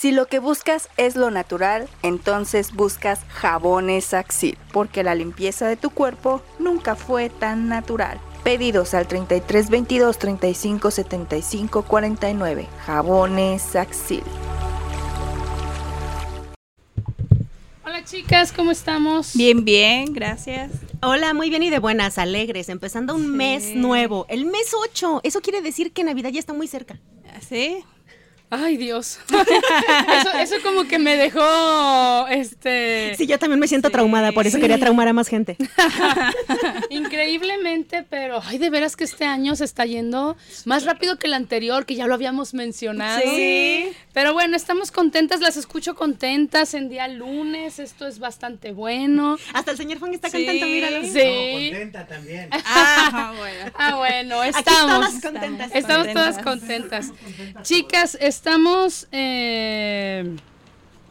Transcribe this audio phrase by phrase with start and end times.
[0.00, 5.76] Si lo que buscas es lo natural, entonces buscas jabones Axil, porque la limpieza de
[5.76, 8.18] tu cuerpo nunca fue tan natural.
[8.42, 12.66] Pedidos al 33 22 35 75 49.
[12.86, 14.22] Jabones Axil.
[17.84, 19.36] Hola chicas, ¿cómo estamos?
[19.36, 20.70] Bien, bien, gracias.
[21.02, 25.20] Hola, muy bien y de buenas, alegres, empezando un mes nuevo, el mes 8.
[25.24, 26.98] Eso quiere decir que Navidad ya está muy cerca.
[27.46, 27.84] ¿Sí?
[28.52, 29.18] Ay, Dios.
[29.28, 33.14] eso, eso como que me dejó, este...
[33.16, 34.60] Sí, yo también me siento Sí, traumada, por eso sí.
[34.60, 35.56] quería traumar a más gente.
[36.90, 41.34] Increíblemente, pero ay, de veras que este año se está yendo más rápido que el
[41.34, 43.20] anterior, que ya lo habíamos mencionado.
[43.22, 43.92] Sí.
[44.12, 49.36] Pero bueno, estamos contentas, las escucho contentas en día lunes, esto es bastante bueno.
[49.52, 50.44] Hasta el señor Juan está Sí.
[50.44, 51.02] cantando, míralo.
[51.04, 51.68] Sí.
[51.70, 52.50] contenta también.
[53.12, 53.72] Ah, bueno.
[53.74, 55.06] Ah, bueno, Aquí estamos.
[55.10, 55.70] todas contentas.
[55.74, 56.14] Estamos Contentas.
[56.14, 57.12] todas contentas.
[57.62, 60.34] Chicas, estamos eh,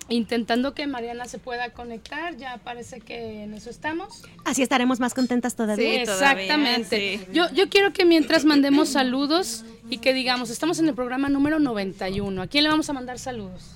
[0.10, 2.36] intentando que Mariana se pueda conectar.
[2.38, 4.24] Ya parece que en eso estamos.
[4.46, 6.00] Así estaremos más contentas todavía.
[6.00, 7.20] Sí, todavía, Exactamente.
[7.20, 7.26] sí.
[7.32, 11.60] Yo, yo quiero que mientras mandemos saludos y que digamos, estamos en el programa número
[11.60, 12.42] 91.
[12.42, 13.76] ¿A quién le vamos a mandar saludos?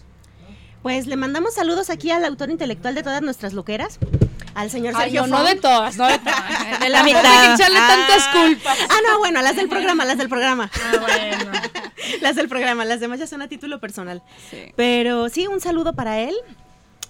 [0.81, 3.99] Pues le mandamos saludos aquí al autor intelectual de todas nuestras loqueras,
[4.55, 5.47] al señor Ay, Sergio no, no Fong.
[5.55, 6.79] de todas, no de todas.
[6.81, 7.21] De la Hay mitad.
[7.21, 8.31] que echarle tantas Ah.
[8.33, 8.77] culpas.
[8.89, 10.69] Ah, no, bueno, las del programa, las del programa.
[10.73, 11.51] Ah, bueno.
[12.21, 14.21] Las del programa, las demás ya son a título personal.
[14.49, 14.71] Sí.
[14.75, 16.35] Pero sí, un saludo para él.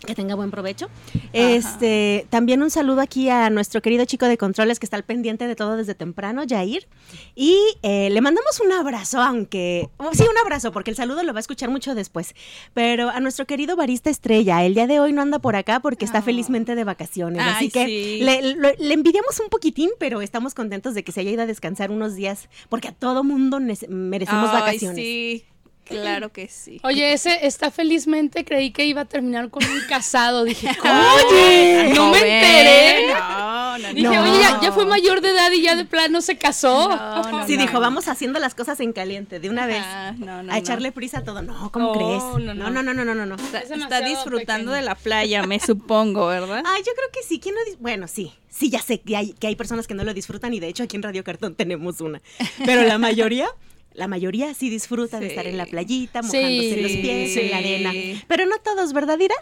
[0.06, 0.90] Que tenga buen provecho.
[1.32, 5.48] Este, también un saludo aquí a nuestro querido chico de controles que está al pendiente
[5.48, 6.88] de todo desde temprano, Jair.
[7.36, 9.90] Y eh, le mandamos un abrazo, aunque.
[9.98, 12.36] oh, sí, un abrazo, porque el saludo lo va a escuchar mucho después.
[12.74, 16.06] Pero a nuestro querido barista estrella, el día de hoy no anda por acá porque
[16.06, 16.22] está Ah.
[16.22, 17.42] felizmente de vacaciones.
[17.42, 18.20] Ay, así que sí.
[18.22, 22.16] le, envidiamos un poquitín, pero estamos contentos de que se haya ido a descansar unos
[22.16, 23.60] días, porque a todo mundo
[23.90, 24.98] merecemos Ay, vacaciones.
[24.98, 25.46] Sí,
[25.86, 26.80] claro que sí.
[26.84, 30.44] Oye, ese está felizmente, creí que iba a terminar con un casado.
[30.44, 33.08] Dije, Oye, no me enteré.
[33.14, 34.22] No, no, Dije, No.
[34.24, 36.90] oye, ya, ya fue mayor de edad y ya de plano se casó.
[36.90, 37.62] No, no, Sí, no.
[37.64, 39.84] dijo, vamos haciendo las cosas en caliente, de una vez.
[39.84, 40.56] Ah, no, no, a no.
[40.56, 41.42] echarle prisa a todo.
[41.42, 42.24] No, ¿cómo No, crees?
[42.46, 42.84] no, No, no.
[42.84, 43.26] no, no, no, no, no.
[43.26, 43.36] no.
[43.36, 44.72] Está, Es está disfrutando pequeño.
[44.72, 46.64] de la playa, me supongo, ¿verdad?
[46.66, 47.40] Ay, yo creo que sí.
[47.40, 48.34] ¿Quién no Bueno, sí.
[48.50, 50.84] Sí, ya sé que hay, que hay personas que no lo disfrutan y de hecho
[50.84, 52.22] aquí en Radio Cartón tenemos una.
[52.66, 53.48] Pero la mayoría,
[53.94, 55.30] la mayoría sí disfruta de Sí.
[55.32, 57.64] estar en la playita, Sí, mojándose los pies en la sí.
[57.64, 57.94] arena.
[58.28, 59.36] Pero no todos, ¿verdad, Ira?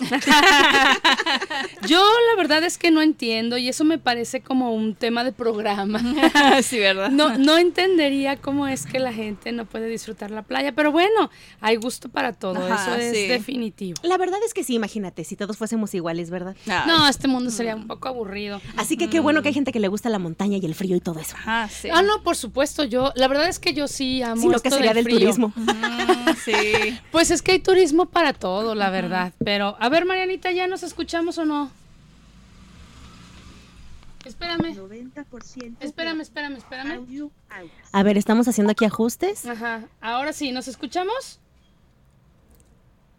[1.86, 5.32] Yo la verdad es que no entiendo y eso me parece como un tema de
[5.32, 6.00] programa.
[6.62, 7.10] sí, ¿verdad?
[7.10, 11.30] No, no entendería cómo es que la gente no puede disfrutar la playa, pero bueno,
[11.60, 13.26] hay gusto para todo, Ajá, eso es sí.
[13.26, 14.00] definitivo.
[14.02, 16.56] La verdad es que sí, imagínate, si todos fuésemos iguales, ¿verdad?
[16.66, 16.82] Ay.
[16.86, 18.60] No, este mundo sería un poco aburrido.
[18.76, 20.96] Así que qué bueno que hay gente que le gusta la montaña y el frío
[20.96, 21.36] y todo eso.
[21.36, 21.88] Ajá, sí.
[21.92, 24.70] Ah, no, por supuesto, yo, la verdad es que yo sí amo Sí, lo esto
[24.70, 25.52] que sería del turismo.
[25.54, 26.52] Mm, sí.
[27.10, 29.32] Pues es que hay turismo para todo, la verdad.
[29.44, 31.70] Pero, a ver, Marianita, ¿ya nos escuchamos o no?
[34.24, 34.74] Espérame.
[34.74, 36.92] 90% Espérame, espérame, espérame.
[36.92, 37.30] audio.
[37.92, 39.44] A ver, estamos haciendo aquí ajustes.
[39.44, 39.82] Ajá.
[40.00, 41.40] Ahora sí, ¿nos escuchamos?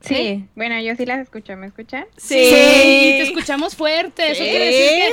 [0.02, 2.06] Sí, bueno, yo sí las escucho, ¿me escuchan?
[2.18, 2.36] Sí.
[2.38, 4.32] Y te escuchamos fuerte.
[4.32, 4.50] Eso Sí.
[4.50, 5.12] quiere decir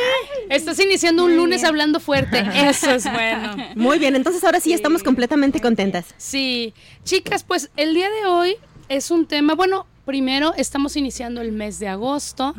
[0.49, 2.39] que estás iniciando un lunes hablando fuerte.
[2.69, 3.57] Eso es bueno.
[3.75, 6.15] Muy bien, entonces ahora sí estamos completamente contentas.
[6.19, 6.73] Sí.
[7.05, 8.57] Chicas, pues el día de hoy
[8.89, 12.55] es un tema, bueno, primero estamos iniciando el mes de agosto,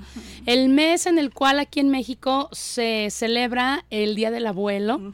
[0.46, 5.14] el mes en el cual aquí en México se celebra el Día del Abuelo.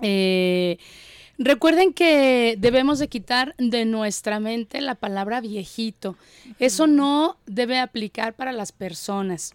[0.00, 0.78] Eh,
[1.38, 6.16] recuerden que debemos de quitar de nuestra mente la palabra viejito.
[6.58, 9.54] Eso no debe aplicar para las personas.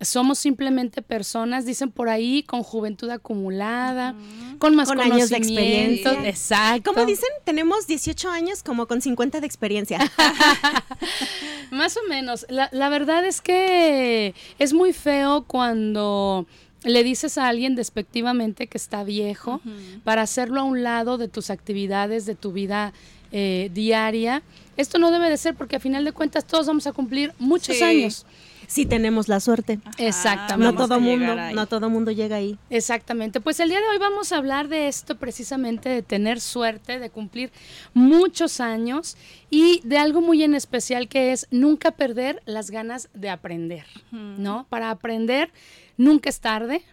[0.00, 4.14] Somos simplemente personas, dicen por ahí, con juventud acumulada,
[4.58, 6.26] con más Con años de experiencia.
[6.28, 6.92] Exacto.
[6.94, 9.98] Como dicen, tenemos 18 años como con 50 de experiencia.
[11.70, 12.46] Más o menos.
[12.48, 16.46] La, la verdad es que es muy feo cuando
[16.82, 19.60] le dices a alguien despectivamente que está viejo
[20.02, 22.92] para hacerlo a un lado de tus actividades, de tu vida
[23.32, 24.42] eh, diaria.
[24.76, 27.76] Esto no debe de ser porque a final de cuentas todos vamos a cumplir muchos
[27.76, 27.82] Sí.
[27.84, 28.24] años.
[28.70, 29.80] Sí tenemos la suerte.
[29.98, 30.72] Exactamente.
[30.72, 32.56] No todo mundo, no todo mundo llega ahí.
[32.70, 33.40] Exactamente.
[33.40, 37.10] Pues el día de hoy vamos a hablar de esto precisamente, de tener suerte, de
[37.10, 37.50] cumplir
[37.94, 39.16] muchos años
[39.50, 44.66] y de algo muy en especial que es nunca perder las ganas de aprender, ¿no?
[44.68, 45.50] Para aprender
[45.96, 46.84] nunca es tarde.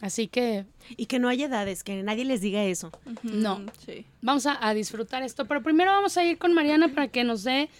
[0.00, 0.66] Así que
[0.96, 2.90] Y que no hay edades, que nadie les diga eso.
[3.22, 3.60] no.
[3.86, 4.04] Sí.
[4.20, 5.44] vamos a, a disfrutar esto.
[5.44, 7.70] Pero primero vamos a ir con Mariana para que nos dé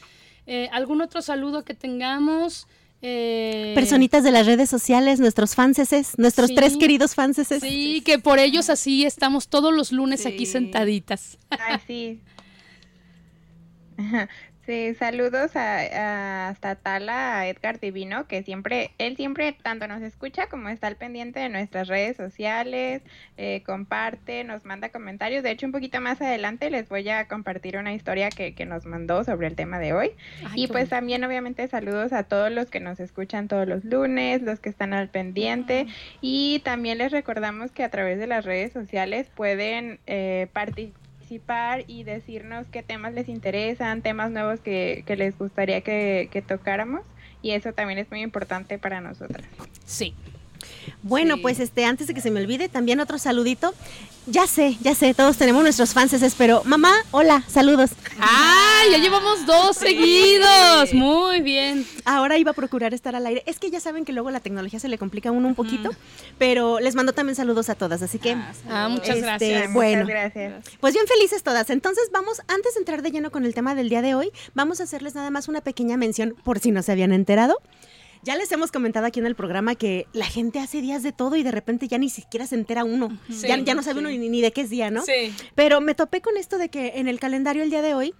[0.47, 2.67] eh, algún otro saludo que tengamos.
[3.05, 6.55] eh, Personitas de las redes sociales, nuestros fanses, nuestros Sí.
[6.55, 7.49] tres queridos fanses.
[7.61, 11.37] Sí, que por ellos así estamos todos los lunes aquí sentaditas.
[11.51, 12.21] Ay, sí.
[14.65, 20.03] Sí, saludos a, a- hasta Tala, a Edgar Divino, que siempre, él siempre tanto nos
[20.03, 23.03] escucha como está al pendiente de nuestras redes sociales,
[23.37, 25.43] eh, comparte, nos manda comentarios.
[25.43, 28.87] De hecho, un poquito más adelante les voy a compartir una historia que, que nos
[28.87, 30.13] mandó sobre el tema de hoy.
[30.45, 30.89] Ay, Y pues bueno.
[30.91, 34.95] también obviamente saludos a todos los que nos escuchan todos los lunes, los que están
[34.95, 35.89] al pendiente
[36.21, 41.02] y también les recordamos que a través de las redes sociales pueden eh, participar
[41.87, 47.03] y decirnos qué temas les interesan, temas nuevos que, que les gustaría que, que tocáramos
[47.43, 49.47] y eso también es muy importante para nosotras.
[49.85, 50.15] Sí.
[51.03, 53.75] Bueno, pues este, antes de que se me olvide, también otro saludito.
[54.27, 57.91] Ya sé, ya sé, todos tenemos nuestros fanses, pero mamá, hola, saludos.
[58.21, 58.93] ¡Ay!
[58.93, 60.95] Ya llevamos dos seguidos.
[60.95, 61.85] Muy bien.
[62.05, 63.43] Ahora iba a procurar estar al aire.
[63.47, 65.91] Es que ya saben que luego la tecnología se le complica a uno un poquito,
[66.39, 68.37] pero les mando también saludos a todas, así que
[68.71, 69.59] Ah, muchas Este, gracias.
[69.63, 70.07] Muchas bueno.
[70.07, 70.65] gracias.
[70.79, 71.69] Pues bien felices todas.
[71.71, 74.79] Entonces vamos, antes de entrar de lleno con el tema del día de hoy, vamos
[74.81, 77.59] a hacerles nada más una pequeña mención por si no se habían enterado.
[78.25, 81.35] Ya les hemos comentado aquí en el programa que la gente hace días de todo
[81.35, 83.19] y de repente ya ni siquiera se entera uno.
[83.29, 85.03] Sí, ya, ya no sabe uno ni, ni de qué es día, ¿no?
[85.03, 85.35] Sí.
[85.57, 88.15] Pero me topé con esto de que en el calendario el día de hoy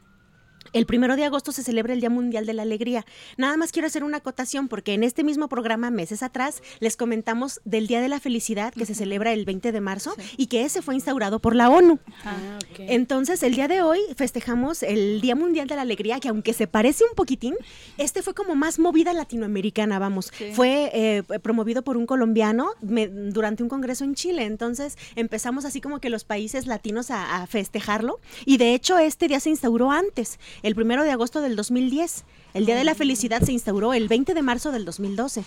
[0.73, 3.05] el primero de agosto se celebra el Día Mundial de la Alegría.
[3.37, 7.61] Nada más quiero hacer una acotación porque en este mismo programa, meses atrás, les comentamos
[7.65, 10.83] del Día de la Felicidad que se celebra el 20 de marzo y que ese
[10.83, 11.99] fue instaurado por la ONU.
[12.25, 12.59] Ah.
[12.79, 16.67] Entonces, el día de hoy festejamos el Día Mundial de la Alegría, que aunque se
[16.67, 17.55] parece un poquitín,
[17.99, 20.33] este fue como más movida latinoamericana, vamos.
[20.55, 24.45] Fue eh, promovido por un colombiano me- durante un congreso en Chile.
[24.45, 28.21] Entonces, empezamos así como que los países latinos a, a festejarlo.
[28.45, 32.25] Y de hecho, este día se instauró antes, el primero de agosto del 2010.
[32.55, 35.43] El Día de la Felicidad se instauró el 20 de marzo del 2012.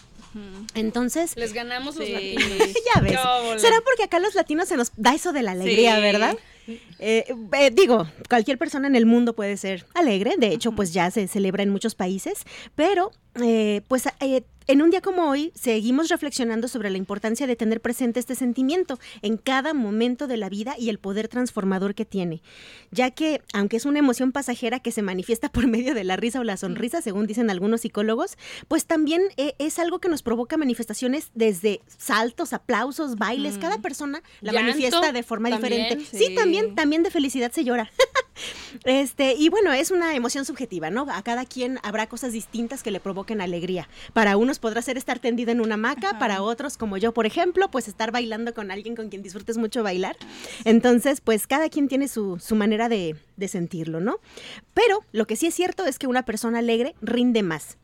[0.74, 2.14] Entonces, Les ganamos los Sí.
[2.14, 2.44] latinos.
[2.96, 3.62] ya ves.
[3.62, 6.02] Será porque acá los latinos se nos da eso de la alegría, Sí.
[6.02, 6.38] ¿verdad?
[6.98, 11.12] Eh, eh, digo, cualquier persona en el mundo puede ser alegre, de hecho, pues ya
[11.12, 12.40] se celebra en muchos países,
[12.74, 13.12] pero
[13.44, 17.82] eh, pues eh, en un día como hoy seguimos reflexionando sobre la importancia de tener
[17.82, 22.42] presente este sentimiento en cada momento de la vida y el poder transformador que tiene,
[22.92, 26.40] ya que aunque es una emoción pasajera que se manifiesta por medio de la risa
[26.40, 30.58] o la sonrisa, según dicen algunos psicólogos, pues también eh, es algo que nos provoca
[30.58, 36.06] manifestaciones desde saltos, aplausos, bailes, cada persona la Llanto, manifiesta de forma también, diferente.
[36.18, 36.36] Sí, sí.
[36.36, 37.92] también, también de felicidad se llora.
[38.84, 41.06] Este, y bueno, es una emoción subjetiva, ¿no?
[41.10, 43.90] A cada quien habrá cosas distintas que le provoquen alegría.
[44.14, 47.70] Para unos podrá ser estar tendido en una hamaca, para otros, como yo, por ejemplo,
[47.70, 50.18] pues estar bailando con alguien con quien disfrutes mucho bailar.
[50.64, 54.20] Entonces, pues cada quien tiene su, su manera de, de sentirlo, ¿no?
[54.74, 57.78] Pero lo que sí es cierto es que una persona alegre rinde más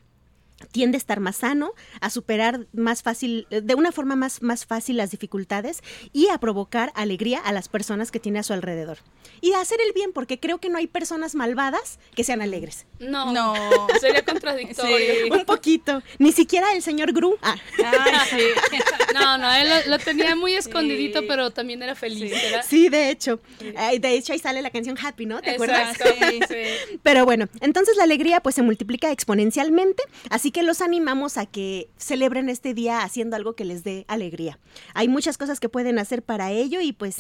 [0.72, 4.98] tiende a estar más sano, a superar más fácil, de una forma más, más fácil
[4.98, 5.82] las dificultades
[6.14, 8.98] y a provocar alegría a las personas que tiene a su alrededor.
[9.42, 12.86] Y a hacer el bien, porque creo que no hay personas malvadas que sean alegres.
[13.00, 13.54] No, No.
[14.00, 14.98] sería contradictorio.
[14.98, 15.32] Sí.
[15.32, 16.04] Un poquito.
[16.20, 17.38] Ni siquiera el señor Gru.
[17.42, 18.38] Ah, Ay, sí.
[19.14, 22.32] No, no, él lo, lo tenía muy escondidito, pero también era feliz.
[22.32, 23.40] era- sí, de hecho.
[24.00, 25.42] De hecho, ahí sale la canción Happy, ¿no?
[25.42, 25.96] ¿Te acuerdas?
[26.00, 27.00] Exacto, sí.
[27.04, 31.90] Pero bueno, entonces la alegría pues se multiplica exponencialmente, así que los animamos a que
[31.98, 34.60] celebren este día haciendo algo que les dé alegría.
[34.94, 37.18] Hay muchas cosas que pueden hacer para ello y pues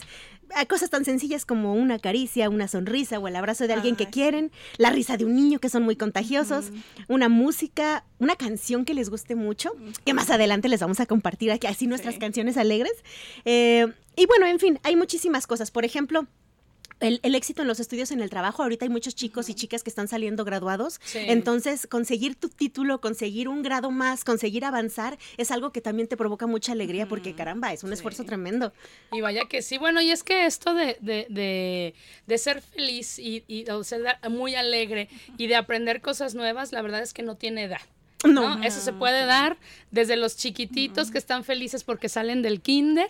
[0.53, 4.07] hay cosas tan sencillas como una caricia, una sonrisa o el abrazo de alguien que
[4.07, 6.71] quieren, la risa de un niño que son muy contagiosos,
[7.07, 9.71] una música, una canción que les guste mucho,
[10.05, 12.19] que más adelante les vamos a compartir aquí así nuestras Sí.
[12.19, 12.91] canciones alegres.
[13.45, 15.71] Eh, y bueno, en fin, hay muchísimas cosas.
[15.71, 16.27] Por ejemplo,
[17.01, 18.63] el, el éxito en los estudios en el trabajo.
[18.63, 20.99] Ahorita hay muchos chicos y chicas que están saliendo graduados.
[21.03, 21.19] Sí.
[21.27, 26.15] Entonces, conseguir tu título, conseguir un grado más, conseguir avanzar, es algo que también te
[26.15, 28.71] provoca mucha alegría porque, caramba, es un esfuerzo tremendo.
[29.11, 31.93] Y vaya que sí, bueno, y es que esto de, de, de,
[32.27, 36.81] de ser feliz y, y o ser muy alegre y de aprender cosas nuevas, la
[36.81, 37.81] verdad es que no tiene edad.
[38.23, 38.57] No.
[38.57, 38.63] ¿no?
[38.63, 39.57] Eso se puede dar
[39.89, 43.09] desde los chiquititos que están felices porque salen del kinder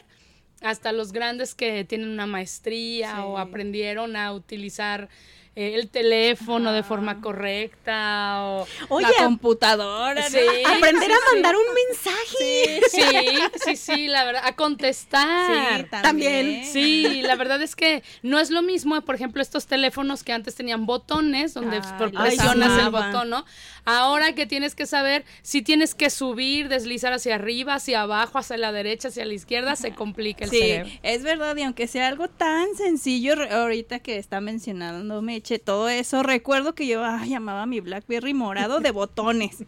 [0.61, 5.09] hasta los grandes que tienen una maestría o aprendieron a utilizar
[5.55, 10.29] el teléfono de forma correcta o Oye, la computadora.
[10.29, 10.69] Sí, ¿no?
[10.69, 11.33] aprender sí, a sí.
[11.33, 12.81] mandar un mensaje.
[12.89, 15.81] Sí, sí, sí, la verdad, a contestar.
[15.81, 16.63] Sí, también.
[16.65, 20.55] Sí, la verdad es que no es lo mismo, por ejemplo, estos teléfonos que antes
[20.55, 23.45] tenían botones donde Ay, por- presionas el botón, ¿no?
[23.83, 28.55] Ahora que tienes que saber si tienes que subir, deslizar hacia arriba, hacia abajo, hacia
[28.57, 30.91] la derecha, hacia la izquierda, se complica el Sí, cerebro.
[31.03, 36.73] es verdad, y aunque sea algo tan sencillo, ahorita que está mencionando Todo eso, recuerdo
[36.75, 39.63] que yo ay, llamaba mi Blackberry morado de botones.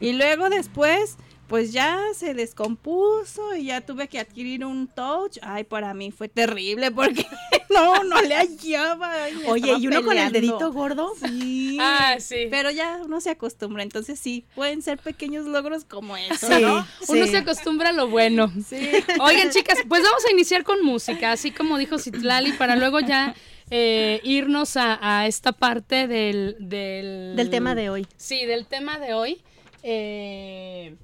[0.00, 1.16] y luego después,
[1.48, 5.38] pues ya se descompuso y ya tuve que adquirir un touch.
[5.42, 7.26] Ay, para mí fue terrible porque
[7.70, 9.12] no, no le hallaba.
[9.24, 11.12] ay, Oye, y uno con el dedito gordo.
[11.20, 11.76] Sí.
[11.80, 12.46] Ah, sí.
[12.50, 16.86] Pero ya uno se acostumbra, entonces sí, pueden ser pequeños logros como eso, Sí, ¿no?
[17.08, 18.50] Uno se acostumbra a lo bueno.
[18.66, 18.88] Sí.
[19.20, 23.34] Oigan, chicas, pues vamos a iniciar con música, así como dijo Citlali, para luego ya
[23.70, 27.34] eh, irnos a, a esta parte del, del...
[27.36, 28.06] Del tema de hoy.
[28.16, 29.40] Sí, del tema de hoy.
[29.82, 30.94] Eh,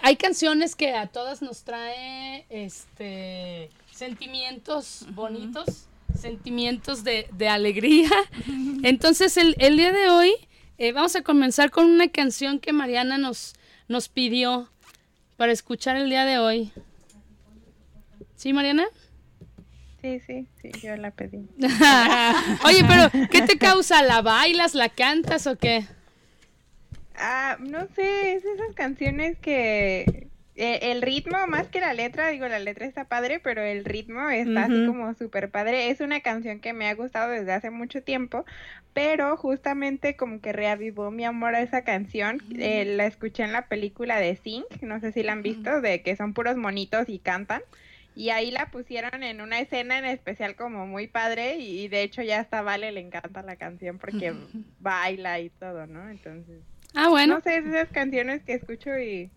[0.00, 8.10] hay canciones que a todas nos trae este sentimientos bonitos, sentimientos de, de alegría.
[8.84, 10.34] Entonces, el, el día de hoy
[10.78, 13.54] eh, vamos a comenzar con una canción que Mariana nos,
[13.88, 14.70] nos pidió
[15.36, 16.70] para escuchar el día de hoy.
[18.36, 18.86] ¿Sí, Mariana?
[20.08, 21.46] Sí, sí, sí, yo la pedí.
[22.64, 24.02] Oye, pero ¿qué te causa?
[24.02, 25.84] ¿La bailas, la cantas o qué?
[27.14, 32.48] Ah, no sé, es esas canciones que eh, el ritmo, más que la letra, digo,
[32.48, 35.90] la letra está padre, pero el ritmo está así como súper padre.
[35.90, 38.46] Es una canción que me ha gustado desde hace mucho tiempo,
[38.94, 42.40] pero justamente como que reavivó mi amor a esa canción.
[42.58, 46.02] Eh, la escuché en la película de Sing, no sé si la han visto, de
[46.02, 47.60] que son puros monitos y cantan.
[48.18, 52.02] Y ahí la pusieron en una escena en especial como muy padre y, y de
[52.02, 54.34] hecho ya hasta Vale le encanta la canción porque
[54.80, 56.10] baila y todo, ¿no?
[56.10, 56.58] Entonces...
[56.94, 57.36] Ah, bueno.
[57.36, 59.30] No sé, es esas canciones que escucho y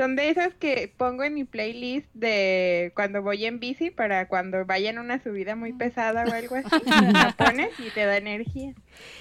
[0.00, 4.64] son de esas que pongo en mi playlist de cuando voy en bici para cuando
[4.64, 6.68] vaya en una subida muy pesada o algo así.
[7.12, 8.72] La pones y te da energía.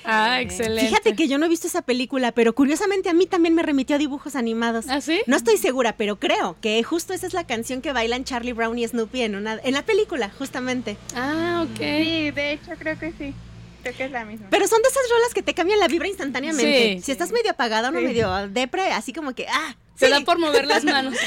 [0.05, 0.87] Ah, excelente.
[0.87, 3.97] Fíjate que yo no he visto esa película, pero curiosamente a mí también me remitió
[3.97, 4.85] a dibujos animados.
[4.87, 5.19] ¿Ah, sí?
[5.27, 8.77] No estoy segura, pero creo que justo esa es la canción que bailan Charlie Brown
[8.77, 10.95] y Snoopy en una en la película, justamente.
[11.13, 11.77] Ah, ok.
[11.77, 13.33] Sí, de hecho creo que sí.
[13.81, 14.47] Creo que es la misma.
[14.49, 16.95] Pero son de esas rolas que te cambian la vibra instantáneamente.
[16.95, 17.01] Sí.
[17.01, 18.05] si estás medio apagada o no Sí.
[18.05, 20.11] medio depre, así como que ah, Se sí.
[20.11, 21.15] da por mover las manos.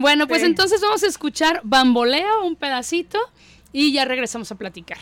[0.00, 3.18] Bueno, pues entonces vamos a escuchar Bamboleo, un pedacito,
[3.72, 4.98] y ya regresamos a platicar.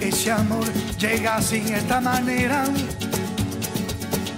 [0.00, 0.66] Ese amor
[0.98, 2.64] llega sin esta manera,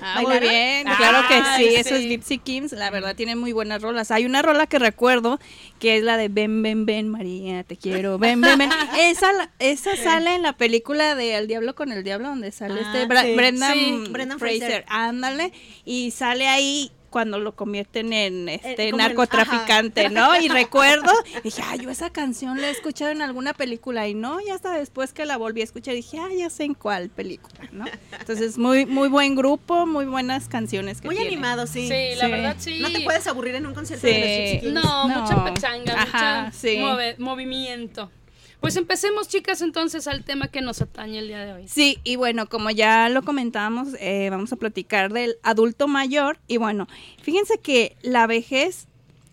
[0.00, 2.08] Ah, muy bien, claro que Ay, sí, esos sí.
[2.08, 4.10] Gypsy Kings, la verdad tienen muy buenas rolas.
[4.10, 5.38] Hay una rola que recuerdo
[5.78, 8.70] que es la de Ven, ven, ven, María, te quiero, ven, ven, ven.
[9.00, 12.92] Esa, esa sale en la película de El Diablo con el Diablo, donde sale Ah,
[12.92, 13.34] este Bra- sí.
[13.34, 14.58] Brendan, Sí, Brendan Fraser.
[14.60, 14.84] Fraser.
[14.88, 15.52] ándale,
[15.84, 20.40] y sale ahí cuando lo convierten en este Eh, narcotraficante, ¿no?
[20.40, 21.12] Y recuerdo,
[21.44, 24.72] dije, ay, yo esa canción la he escuchado en alguna película y no, ya hasta
[24.72, 27.84] después que la volví a escuchar dije, ah, ya sé en cuál película, ¿no?
[28.18, 31.34] Entonces, muy muy buen grupo, muy buenas canciones que Muy tienen.
[31.34, 31.88] animado, sí.
[31.88, 32.30] Sí, la Sí.
[32.30, 32.78] verdad sí.
[32.80, 34.12] No te puedes aburrir en un concierto Sí.
[34.14, 34.72] de los.
[34.72, 35.20] No, No.
[35.22, 36.76] mucha pachanga, Ajá, mucha sí.
[36.78, 38.10] move- movimiento.
[38.60, 41.68] Pues empecemos, chicas, entonces al tema que nos atañe el día de hoy.
[41.68, 46.38] Sí, y bueno, como ya lo comentábamos, eh, vamos a platicar del adulto mayor.
[46.46, 46.86] Y bueno,
[47.22, 48.86] fíjense que la vejez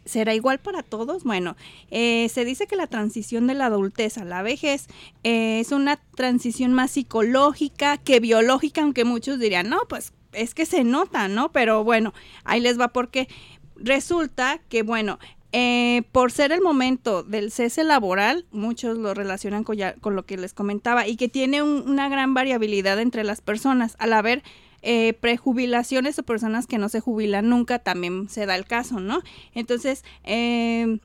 [0.05, 1.25] será igual para todos.
[1.25, 1.57] Bueno,
[1.91, 4.87] eh, se dice que la transición de la adultez a la vejez
[5.23, 10.65] eh, es una transición más psicológica que biológica, aunque muchos dirían, no, pues es que
[10.65, 11.51] se nota, ¿no?
[11.51, 12.13] Pero bueno,
[12.45, 13.27] ahí les va porque
[13.75, 15.19] resulta que, bueno,
[15.53, 20.25] eh, por ser el momento del cese laboral, muchos lo relacionan con, ya- con lo
[20.25, 23.95] que les comentaba y que tiene un- una gran variabilidad entre las personas.
[23.99, 24.43] Al haber
[24.83, 29.21] eh, prejubilaciones o personas que no se jubilan nunca, también se da el caso, ¿no?
[29.55, 30.99] Entonces, eh,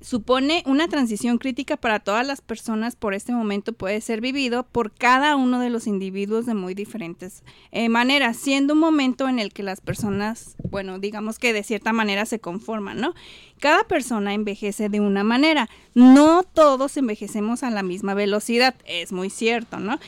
[0.00, 4.92] supone una transición crítica para todas las personas por este momento puede ser vivido por
[4.92, 7.42] cada uno de los individuos de muy diferentes
[7.72, 11.92] eh, maneras, siendo un momento en el que las personas, bueno, digamos que de cierta
[11.92, 13.14] manera se conforman, ¿no?
[13.60, 19.30] Cada persona envejece de una manera, no todos envejecemos a la misma velocidad, es muy
[19.30, 19.98] cierto, ¿no?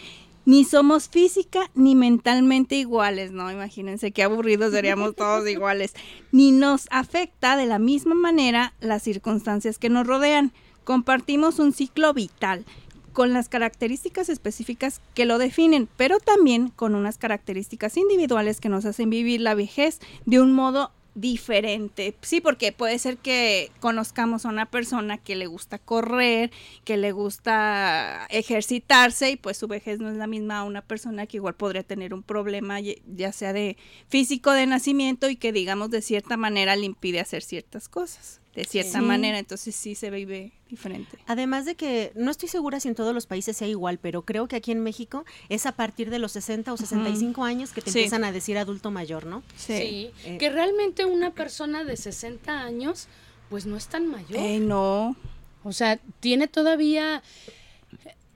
[0.50, 3.52] Ni somos física ni mentalmente iguales, ¿no?
[3.52, 5.94] Imagínense qué aburridos seríamos todos iguales.
[6.32, 10.52] Ni nos afecta de la misma manera las circunstancias que nos rodean.
[10.82, 12.64] Compartimos un ciclo vital
[13.12, 18.84] con las características específicas que lo definen, pero también con unas características individuales que nos
[18.86, 22.14] hacen vivir la vejez de un modo diferente.
[22.22, 26.50] Sí, porque puede ser que conozcamos a una persona que le gusta correr,
[26.84, 31.26] que le gusta ejercitarse y pues su vejez no es la misma a una persona
[31.26, 33.76] que igual podría tener un problema ya sea de
[34.08, 38.39] físico de nacimiento y que digamos de cierta manera le impide hacer ciertas cosas.
[38.54, 39.04] De cierta Sí.
[39.04, 41.16] manera, entonces sí se vive diferente.
[41.26, 44.48] Además de que no estoy segura si en todos los países sea igual, pero creo
[44.48, 47.92] que aquí en México es a partir de los 60 o 65 años que te
[47.92, 47.98] Sí.
[48.00, 49.44] empiezan a decir adulto mayor, ¿no?
[49.56, 50.10] Sí.
[50.24, 50.36] Eh.
[50.40, 53.06] Que realmente una persona de 60 años,
[53.50, 54.36] pues no es tan mayor.
[54.36, 55.14] Eh, no.
[55.62, 57.22] O sea, tiene todavía...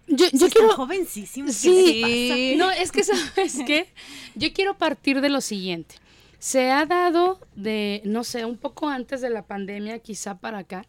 [0.06, 0.68] Yo, quiero...
[0.74, 1.56] jovencísimos.
[1.62, 2.58] ¿qué Sí, pasa?
[2.58, 3.88] no, es que sabes qué,
[4.34, 5.96] yo quiero partir de lo siguiente.
[6.44, 10.84] Se ha dado de, no sé, un poco antes de la pandemia, quizá para acá,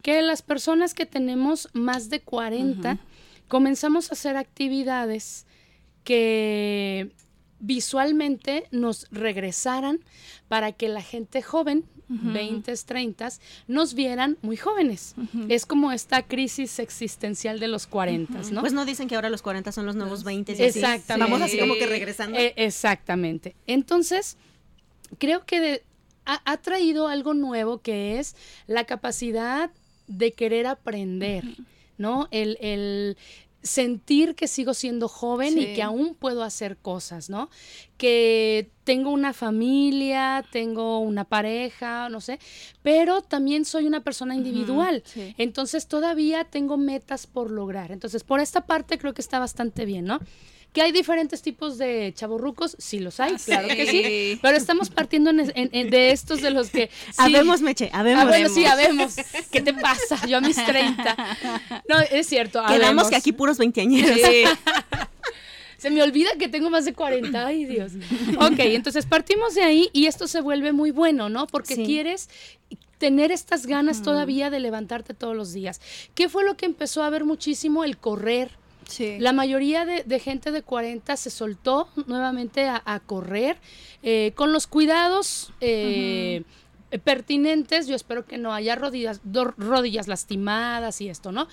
[0.00, 2.96] que las personas que tenemos más de 40
[3.46, 5.44] comenzamos a hacer actividades
[6.04, 7.10] que
[7.60, 10.00] visualmente nos regresaran
[10.48, 13.28] para que la gente joven, 20, 30,
[13.68, 15.16] nos vieran muy jóvenes.
[15.50, 18.62] Es como esta crisis existencial de los 40, ¿no?
[18.62, 20.52] Pues no dicen que ahora los 40 son los nuevos 20.
[20.52, 20.78] y así.
[20.78, 21.30] Exactamente.
[21.30, 22.38] Vamos así como que regresando.
[22.38, 23.54] Eh, exactamente.
[23.66, 24.38] Entonces,
[25.18, 25.82] creo que de-
[26.26, 28.34] ha, ha traído algo nuevo que es
[28.66, 29.70] la capacidad
[30.06, 31.44] de querer aprender,
[31.98, 32.28] ¿no?
[32.30, 33.16] El, el
[33.62, 37.48] sentir que sigo siendo joven y que aún puedo hacer cosas, ¿no?
[37.96, 42.38] Que tengo una familia, tengo una pareja, no sé,
[42.82, 45.02] pero también soy una persona individual.
[45.06, 45.34] sí.
[45.38, 47.90] Entonces todavía tengo metas por lograr.
[47.92, 50.20] Entonces, por esta parte creo que está bastante bien, ¿no?
[50.74, 54.02] Que hay diferentes tipos de chavorrucos, sí los hay, claro que sí.
[54.02, 54.38] sí.
[54.42, 56.90] Pero estamos partiendo en- en- en- de estos de los que.
[57.06, 58.26] sí, Habemos, Meche, Ah, habemos.
[58.26, 59.14] bueno, sí, habemos.
[59.52, 60.26] ¿Qué te pasa?
[60.26, 61.16] Yo a mis 30.
[61.88, 62.60] No, es cierto.
[62.66, 63.08] Quedamos habemos.
[63.08, 64.18] que aquí puros veinteañeros.
[65.78, 67.46] Se me olvida que tengo más de 40.
[67.46, 67.92] Ay, Dios.
[68.40, 71.46] Ok, entonces partimos de ahí y esto se vuelve muy bueno, ¿no?
[71.46, 71.84] Porque Sí.
[71.84, 72.30] quieres
[72.98, 75.80] tener estas ganas todavía de levantarte todos los días.
[76.14, 77.84] ¿Qué fue lo que empezó a ver muchísimo?
[77.84, 78.50] El correr.
[78.86, 79.18] Sí.
[79.18, 83.58] La mayoría de, de gente de 40 se soltó nuevamente a, a correr
[84.02, 86.42] eh, con los cuidados eh,
[87.02, 87.86] pertinentes.
[87.86, 89.20] Yo espero que no haya rodillas,
[89.56, 91.48] rodillas lastimadas y esto, ¿no?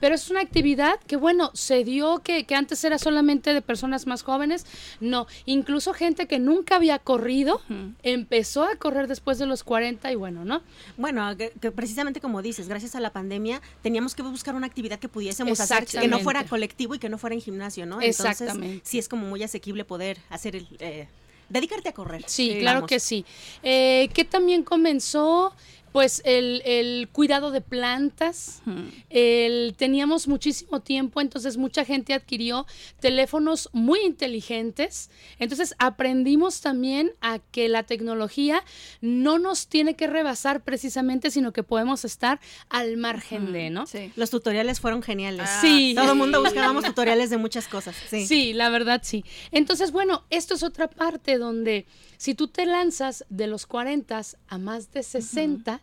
[0.00, 4.06] Pero es una actividad que, bueno, se dio que, que antes era solamente de personas
[4.06, 4.66] más jóvenes.
[5.00, 7.60] No, incluso gente que nunca había corrido
[8.02, 10.62] empezó a correr después de los 40 y bueno, ¿no?
[10.96, 14.98] Bueno, que, que precisamente como dices, gracias a la pandemia teníamos que buscar una actividad
[14.98, 18.00] que pudiésemos hacer que no fuera colectivo y que no fuera en gimnasio, ¿no?
[18.00, 18.66] Exactamente.
[18.66, 20.66] Entonces, sí es como muy asequible poder hacer el...
[20.80, 21.08] eh,
[21.48, 22.24] dedicarte a correr.
[22.26, 22.62] Sí, digamos.
[22.62, 23.24] claro que sí.
[23.62, 25.54] Eh, que también comenzó,
[25.94, 28.62] pues, el, el cuidado de plantas.
[29.10, 32.66] El- teníamos muchísimo tiempo, entonces mucha gente adquirió
[32.98, 35.08] teléfonos muy inteligentes.
[35.38, 38.64] Entonces aprendimos también a que la tecnología
[39.00, 43.86] no nos tiene que rebasar precisamente, sino que podemos estar al margen de, ¿no?
[43.86, 44.10] Sí.
[44.16, 45.48] Los tutoriales fueron geniales.
[45.60, 45.92] Sí.
[45.96, 47.94] Todo el mundo buscábamos tutoriales de muchas cosas.
[48.10, 48.26] Sí.
[48.26, 48.52] Sí.
[48.52, 49.24] la verdad sí.
[49.52, 51.86] Entonces, bueno, esto es otra parte donde
[52.24, 55.82] si tú te lanzas de los 40 a más de 60,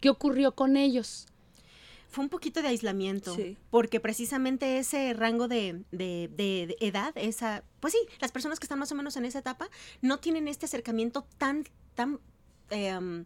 [0.00, 1.26] ¿qué ocurrió con ellos?
[2.08, 3.56] Fue un poquito de aislamiento, Sí.
[3.70, 8.64] porque precisamente ese rango de, de- de- de edad, esa, pues sí, las personas que
[8.64, 9.68] están más o menos en esa etapa
[10.02, 12.18] no tienen este acercamiento tan, tan,
[12.70, 13.24] eh, um,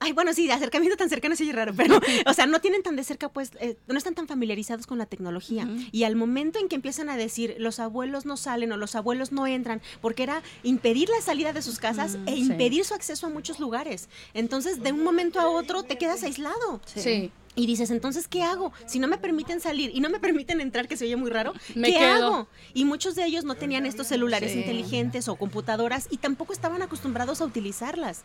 [0.00, 2.82] ay, bueno, sí, de acercamiento tan cercano sí es raro, pero, o sea, no tienen
[2.82, 5.66] tan de cerca, pues, eh, no están tan familiarizados con la tecnología.
[5.92, 9.32] Y al momento en que empiezan a decir, los abuelos no salen o los abuelos
[9.32, 13.30] no entran, porque era impedir la salida de sus casas e impedir su acceso a
[13.30, 14.08] muchos lugares.
[14.34, 16.80] Entonces, de un momento a otro, te quedas aislado.
[16.84, 17.30] Sí.
[17.56, 18.72] Y dices, entonces, ¿qué hago?
[18.84, 21.52] Si no me permiten salir y no me permiten entrar, que se oye muy raro,
[21.76, 22.26] Me ¿qué quedo.
[22.34, 22.48] hago?
[22.74, 24.58] Y muchos de ellos no tenían estos celulares Sí.
[24.58, 28.24] inteligentes o computadoras y tampoco estaban acostumbrados a utilizarlas.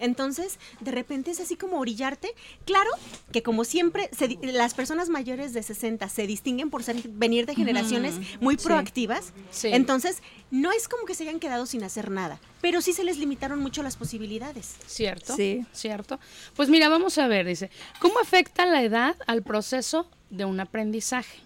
[0.00, 2.34] Entonces, de repente es así como orillarte.
[2.64, 2.90] Claro
[3.32, 7.46] que como siempre, se di- las personas mayores de 60 se distinguen por ser, venir
[7.46, 9.32] de generaciones muy proactivas.
[9.50, 9.68] Sí.
[9.72, 13.18] Entonces, no es como que se hayan quedado sin hacer nada, pero sí se les
[13.18, 14.74] limitaron mucho las posibilidades.
[14.86, 15.36] ¿Cierto?
[15.36, 15.64] Sí.
[15.72, 16.18] ¿Cierto?
[16.56, 21.38] Pues mira, vamos a ver, dice, ¿cómo afecta la edad al proceso de un aprendizaje?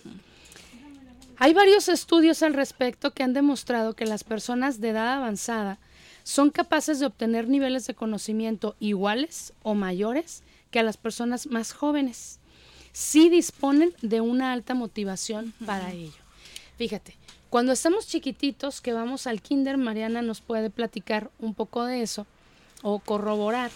[1.37, 5.79] Hay varios estudios al respecto que han demostrado que las personas de edad avanzada
[6.25, 11.73] son capaces de obtener niveles de conocimiento iguales o mayores que a las personas más
[11.73, 12.41] jóvenes.
[12.93, 16.13] Sí disponen de una alta motivación para ello.
[16.77, 17.17] Fíjate,
[17.51, 22.27] cuando estamos chiquititos, que vamos al kinder, Mariana nos puede platicar un poco de eso
[22.83, 23.71] o corroborar.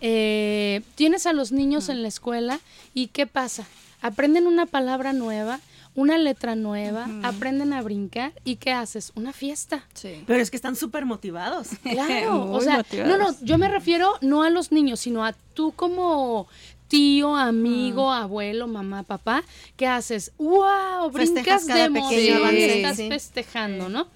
[0.00, 2.60] Eh, tienes a los niños en la escuela
[2.94, 3.66] y ¿qué pasa?
[4.02, 5.58] Aprenden una palabra nueva,
[5.98, 9.10] una letra nueva, aprenden a brincar y ¿qué haces?
[9.16, 9.84] Una fiesta.
[9.94, 10.22] Sí.
[10.28, 11.70] Pero es que están súper motivados.
[11.82, 13.18] Claro, o Muy sea, motivados.
[13.18, 16.46] no, no, yo me refiero no a los niños, sino a tú como
[16.86, 19.42] tío, amigo, abuelo, mamá, papá,
[19.76, 20.30] ¿qué haces?
[20.38, 21.10] ¡Wow!
[21.10, 23.08] Brincas de emoción, estás sí.
[23.08, 24.06] festejando, ¿no?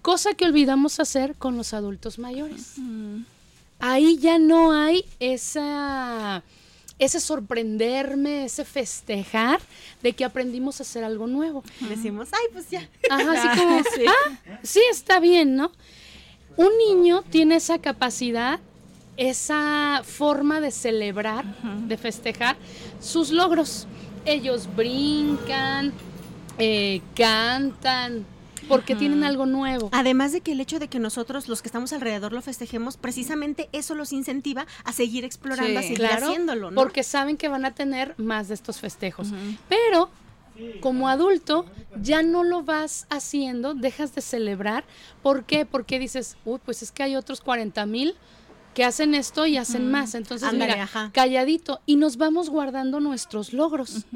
[0.00, 2.76] Cosa que olvidamos hacer con los adultos mayores.
[3.80, 6.42] Ahí ya no hay esa
[6.98, 9.60] ese sorprenderme, ese festejar
[10.02, 11.62] de que aprendimos a hacer algo nuevo.
[11.88, 12.88] Decimos, ay, pues ya.
[13.10, 15.72] Ajá, así como, ah, sí, está bien, ¿no?
[16.56, 18.60] Un niño tiene esa capacidad,
[19.16, 21.44] esa forma de celebrar,
[21.86, 22.56] de festejar
[23.00, 23.86] sus logros.
[24.24, 25.92] Ellos brincan,
[26.58, 28.26] eh, cantan,
[28.68, 29.88] porque tienen algo nuevo.
[29.92, 33.68] Además de que el hecho de que nosotros, los que estamos alrededor, lo festejemos, precisamente
[33.72, 36.74] eso los incentiva a seguir explorando, Sí, a seguir Claro, haciéndolo, ¿no?
[36.80, 39.28] porque saben que van a tener más de estos festejos.
[39.68, 40.10] Pero
[40.80, 41.64] como adulto
[42.00, 44.84] ya no lo vas haciendo, dejas de celebrar.
[45.22, 45.64] ¿Por qué?
[45.64, 48.14] Porque dices, uy, pues es que hay otros 40 mil
[48.74, 50.14] que hacen esto y hacen más.
[50.14, 51.10] Entonces, mira, ajá.
[51.12, 51.80] calladito.
[51.86, 54.06] Y nos vamos guardando nuestros logros.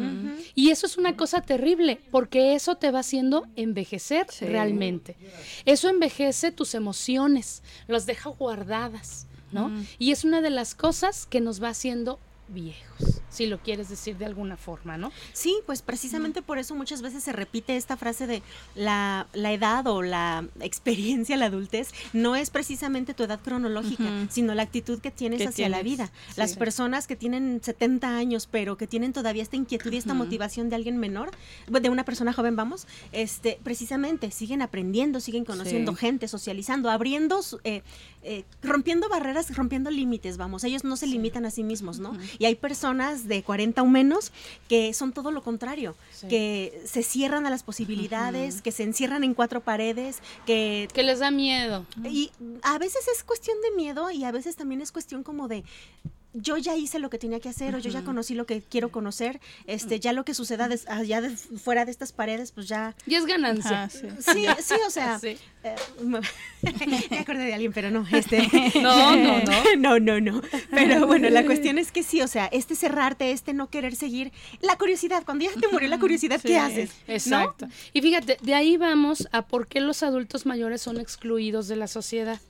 [0.54, 4.46] Y eso es una cosa terrible, porque eso te va haciendo envejecer Sí.
[4.46, 5.16] realmente.
[5.64, 9.70] Eso envejece tus emociones, las deja guardadas, ¿no?
[9.98, 14.16] Y es una de las cosas que nos va haciendo viejos, si lo quieres decir
[14.16, 15.12] de alguna forma, ¿no?
[15.32, 18.42] Sí, pues precisamente por eso muchas veces se repite esta frase de
[18.74, 24.54] la, la edad o la experiencia, la adultez, no es precisamente tu edad cronológica, sino
[24.54, 26.06] la actitud que tienes hacia la vida.
[26.28, 26.34] sí.
[26.36, 30.68] Las personas que tienen 70 años, pero que tienen todavía esta inquietud y esta motivación
[30.70, 31.30] de alguien menor,
[31.68, 35.98] de una persona joven, vamos, este, precisamente siguen aprendiendo, siguen conociendo Sí.
[35.98, 37.82] gente, socializando, abriendo, eh,
[38.22, 42.16] eh, rompiendo barreras, rompiendo límites, vamos, ellos no se limitan a sí mismos, ¿no?
[42.38, 44.32] Y hay personas de 40 o menos
[44.68, 46.28] que son todo lo contrario, Sí.
[46.28, 50.88] que se cierran a las posibilidades, que se encierran en cuatro paredes, que...
[50.92, 51.84] Que les da miedo.
[52.04, 52.30] Y
[52.62, 55.64] a veces es cuestión de miedo y a veces también es cuestión como de...
[56.36, 58.90] yo ya hice lo que tenía que hacer o yo ya conocí lo que quiero
[58.90, 62.94] conocer, este, ya lo que suceda des- allá de, fuera de estas paredes, pues ya...
[63.06, 63.84] Y es ganancia.
[63.84, 64.06] Ah, sí.
[64.20, 65.36] Sí, sí, o sea, Sí.
[65.64, 65.74] eh,
[67.10, 68.48] me acordé de alguien, pero no, este...
[68.80, 69.76] No, no, no.
[69.78, 70.42] no, no, no.
[70.70, 74.32] Pero bueno, la cuestión es que sí, o sea, este cerrarte, este no querer seguir,
[74.60, 76.48] la curiosidad, cuando ya te murió la curiosidad, Sí.
[76.48, 76.90] ¿qué haces?
[77.08, 77.14] ¿No?
[77.14, 77.68] Exacto.
[77.92, 81.86] Y fíjate, de ahí vamos a por qué los adultos mayores son excluidos de la
[81.86, 82.40] sociedad.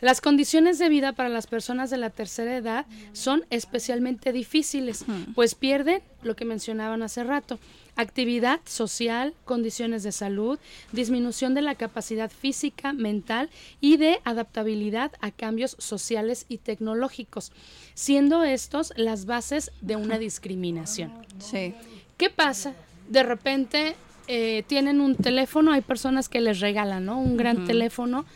[0.00, 5.04] Las condiciones de vida para las personas de la tercera edad son especialmente difíciles,
[5.34, 7.58] pues pierden lo que mencionaban hace rato,
[7.96, 10.58] actividad social, condiciones de salud,
[10.92, 13.48] disminución de la capacidad física, mental
[13.80, 17.52] y de adaptabilidad a cambios sociales y tecnológicos,
[17.94, 21.12] siendo estos las bases de una discriminación.
[21.38, 21.74] Sí.
[22.18, 22.74] ¿Qué pasa?
[23.08, 23.96] De repente
[24.28, 27.18] eh, tienen un teléfono, hay personas que les regalan, ¿no?
[27.18, 28.26] Un gran teléfono,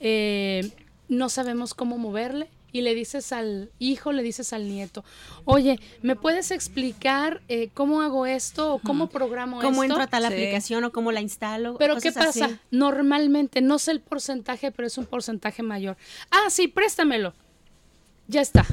[0.00, 0.72] eh,
[1.08, 5.04] no sabemos cómo moverle y le dices al hijo, le dices al nieto,
[5.44, 9.94] oye, ¿me puedes explicar eh, cómo hago esto o cómo programo ¿Cómo esto?
[9.94, 10.32] entro a tal Sí.
[10.32, 11.76] aplicación o cómo la instalo?
[11.78, 12.46] Pero ¿qué pasa?
[12.46, 12.56] así.
[12.72, 15.96] Normalmente, no sé el porcentaje, pero es un porcentaje mayor.
[16.32, 17.32] Ah, sí, préstamelo.
[18.26, 18.66] Ya está.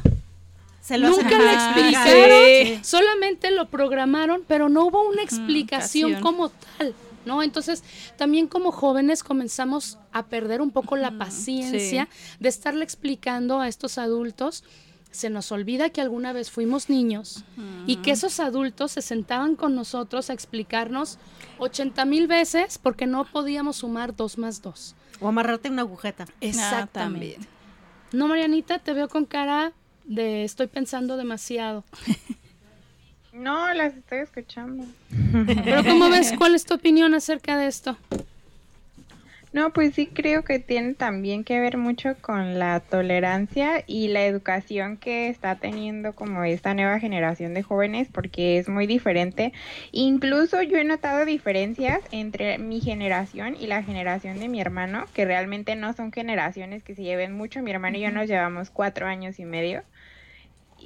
[0.82, 2.80] Se lo Nunca le explicaron, sí.
[2.84, 7.44] solamente lo programaron, pero no hubo una explicación como tal, ¿no?
[7.44, 7.84] Entonces,
[8.18, 12.08] también como jóvenes comenzamos a perder un poco la paciencia
[12.40, 14.64] de estarle explicando a estos adultos.
[15.12, 17.44] Se nos olvida que alguna vez fuimos niños
[17.86, 21.20] y que esos adultos se sentaban con nosotros a explicarnos
[21.60, 24.96] 80 mil veces porque no podíamos sumar dos más dos.
[25.20, 26.26] O amarrarte una agujeta.
[26.60, 27.46] Ah, también.
[28.14, 29.74] No, Marianita, te veo con cara
[30.06, 31.84] de estoy pensando demasiado.
[33.34, 34.84] No, las estoy escuchando.
[35.64, 36.34] Pero ¿cómo ves?
[36.38, 37.98] ¿Cuál es tu opinión acerca de esto?
[39.54, 44.26] No, pues sí creo que tiene también que ver mucho con la tolerancia y la
[44.26, 49.52] educación que está teniendo como esta nueva generación de jóvenes porque es muy diferente.
[49.92, 55.26] Incluso yo he notado diferencias entre mi generación y la generación de mi hermano, que
[55.26, 57.62] realmente no son generaciones que se lleven mucho.
[57.62, 59.84] Mi hermano y yo nos llevamos cuatro años y medio.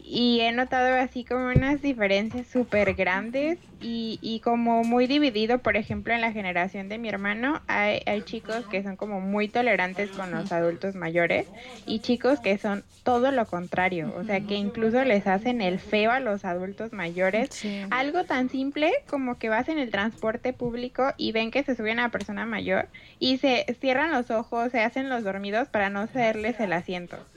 [0.08, 5.78] Y he notado así como unas diferencias súper grandes y, y como muy dividido, por
[5.78, 10.12] ejemplo, en la generación de mi hermano hay, hay chicos que son como muy tolerantes
[10.12, 11.52] con los adultos mayores
[11.86, 16.12] y chicos que son todo lo contrario, o sea que incluso les hacen el feo
[16.12, 17.52] a los adultos mayores.
[17.52, 17.88] Sí.
[17.90, 21.92] Algo tan simple como que vas en el transporte público y ven que se sube
[21.92, 22.90] una persona mayor
[23.20, 27.28] y se cierran los ojos, se hacen los dormidos para no cederles el asiento.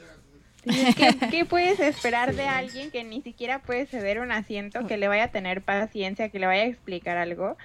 [0.97, 5.09] ¿Qué, qué puedes esperar de alguien que ni siquiera puede ceder un asiento, que le
[5.09, 7.57] vaya a tener paciencia, que le vaya a explicar algo?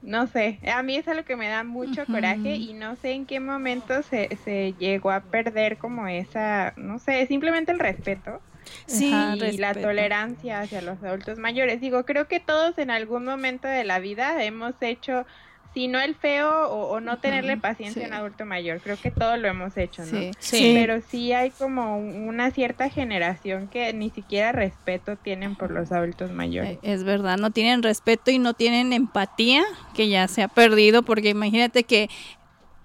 [0.00, 3.24] No sé, a mí es algo que me da mucho coraje y no sé en
[3.26, 8.42] qué momento se, se llegó a perder como esa, no sé, simplemente el respeto
[8.86, 11.80] Sí, Ajá, y la tolerancia hacia los adultos mayores.
[11.80, 15.26] Digo, creo que todos en algún momento de la vida hemos hecho,
[15.74, 18.16] si no el feo o, o no tenerle paciencia a un sí.
[18.18, 20.18] adulto mayor, creo que todos lo hemos hecho, ¿no?
[20.18, 20.30] Sí.
[20.38, 20.72] Sí.
[20.74, 25.90] Pero sí hay como un- una cierta generación que ni siquiera respeto tienen por los
[25.92, 26.72] adultos mayores.
[26.74, 29.62] Eh, Es verdad, no tienen respeto y no tienen empatía,
[29.94, 32.08] que ya se ha perdido, porque imagínate que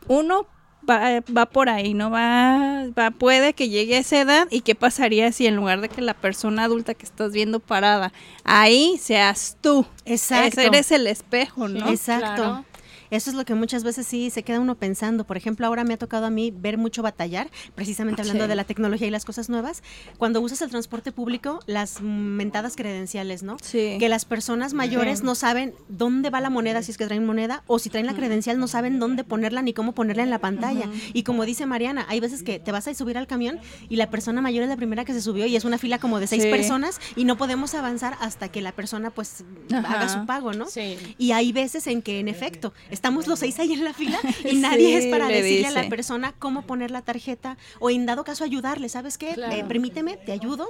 [0.08, 0.46] uno
[0.90, 2.10] va, va por ahí, ¿no?
[2.10, 5.90] Va, va, puede que llegue a esa edad y qué pasaría si en lugar de
[5.90, 8.14] que la persona adulta que estás viendo parada,
[8.46, 9.86] ahí seas tú.
[10.06, 10.62] Exacto.
[10.62, 11.90] Ese eres el espejo, ¿no?
[11.90, 12.36] Exacto.
[12.36, 12.66] Claro.
[13.10, 15.26] Eso es lo que muchas veces sí se queda uno pensando.
[15.26, 18.50] Por ejemplo, ahora me ha tocado a mí ver mucho batallar, precisamente hablando Sí.
[18.50, 19.84] de la tecnología y las cosas nuevas.
[20.18, 23.58] Cuando usas el transporte público, las mentadas credenciales, ¿no?
[23.62, 23.98] Sí.
[24.00, 27.64] Que las personas mayores no saben dónde va la moneda, si es que traen moneda,
[27.68, 30.90] o si traen la credencial, no saben dónde ponerla ni cómo ponerla en la pantalla.
[31.14, 34.10] Y como dice Mariana, hay veces que te vas a subir al camión y la
[34.10, 36.44] persona mayor es la primera que se subió y es una fila como de seis
[36.44, 36.50] Sí.
[36.52, 39.94] personas y no podemos avanzar hasta que la persona pues Ajá.
[39.94, 40.68] haga su pago, ¿no?
[40.68, 40.98] Sí.
[41.18, 44.50] Y hay veces en que, en efecto, estamos los seis ahí en la fila y
[44.50, 48.06] Sí, nadie es para le decirle a la persona cómo poner la tarjeta o en
[48.06, 49.34] dado caso ayudarle, ¿sabes qué?
[49.34, 49.54] Claro.
[49.56, 50.70] Eh, permíteme, te ayudo.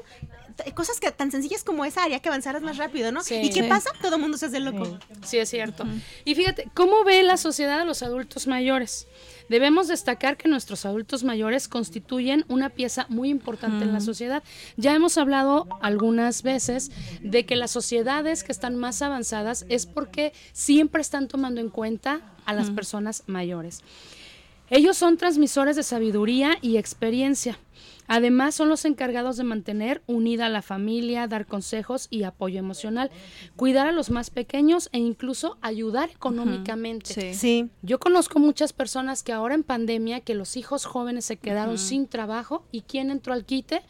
[0.56, 3.24] T- Cosas que tan sencillas como esa haría que avanzaras más rápido, ¿no?
[3.24, 3.36] Sí.
[3.36, 3.70] ¿Y qué Sí.
[3.70, 3.92] pasa?
[4.02, 4.98] Todo el mundo se hace loco.
[5.26, 5.86] Sí, es cierto.
[6.26, 9.08] Y fíjate, ¿cómo ve la sociedad a los adultos mayores?
[9.50, 14.44] Debemos destacar que nuestros adultos mayores constituyen una pieza muy importante en la sociedad.
[14.76, 20.34] Ya hemos hablado algunas veces de que las sociedades que están más avanzadas es porque
[20.54, 23.84] siempre están tomando en cuenta a las personas mayores.
[24.70, 27.58] Ellos son transmisores de sabiduría y experiencia.
[28.08, 33.12] Además, son los encargados de mantener unida a la familia, dar consejos y apoyo emocional,
[33.56, 37.14] cuidar a los más pequeños e incluso ayudar económicamente.
[37.14, 37.34] Sí.
[37.34, 41.78] Sí, Yo conozco muchas personas que ahora en pandemia, que los hijos jóvenes se quedaron
[41.78, 43.84] sin trabajo y quién entró al quite,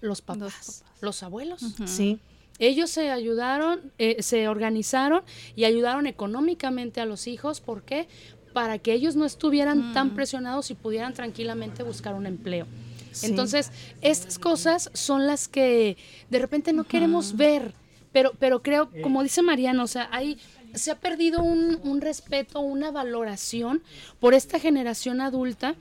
[0.00, 1.60] los papás, los, abuelos.
[1.86, 2.18] Sí.
[2.58, 5.22] Ellos se ayudaron, eh, se organizaron
[5.56, 7.60] y ayudaron económicamente a los hijos.
[7.60, 8.08] ¿Por qué?
[8.52, 12.66] Para que ellos no estuvieran tan presionados y pudieran tranquilamente buscar un empleo.
[13.22, 13.70] Entonces,
[14.00, 15.96] estas cosas son las que
[16.30, 17.74] de repente no queremos ver,
[18.12, 20.38] pero, pero creo, como dice Mariana, o sea, hay
[20.74, 23.82] se ha perdido un, un, respeto, una valoración
[24.20, 25.74] por esta generación adulta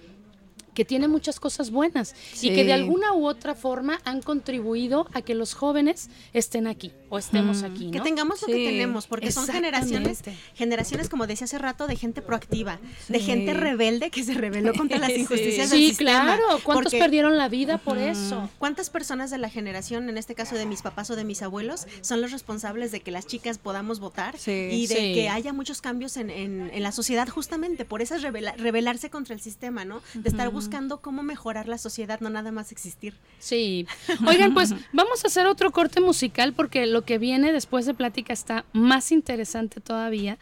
[0.74, 5.22] que tiene muchas cosas buenas y que de alguna u otra forma han contribuido a
[5.22, 7.88] que los jóvenes estén aquí o estemos aquí.
[7.88, 7.92] ¿no?
[7.92, 10.22] Que tengamos lo que tenemos, porque son generaciones,
[10.56, 15.00] generaciones, como decía hace rato, de gente proactiva, de gente rebelde que se rebeló contra
[15.00, 16.22] las injusticias del sistema.
[16.22, 16.60] Sí, claro.
[16.64, 18.50] ¿Cuántos perdieron la vida por eso?
[18.60, 21.88] ¿Cuántas personas de la generación, en este caso de mis papás o de mis abuelos,
[22.02, 26.18] son los responsables de que las chicas podamos votar y de que haya muchos cambios
[26.18, 30.02] en, en, la sociedad justamente por esas rebelarse contra el sistema, ¿no?
[30.14, 33.14] De estar buscando buscando cómo mejorar la sociedad, no nada más existir.
[33.40, 33.88] Sí.
[34.28, 38.34] Oigan, pues vamos a hacer otro corte musical porque lo que viene después de plática
[38.34, 40.38] está más interesante todavía.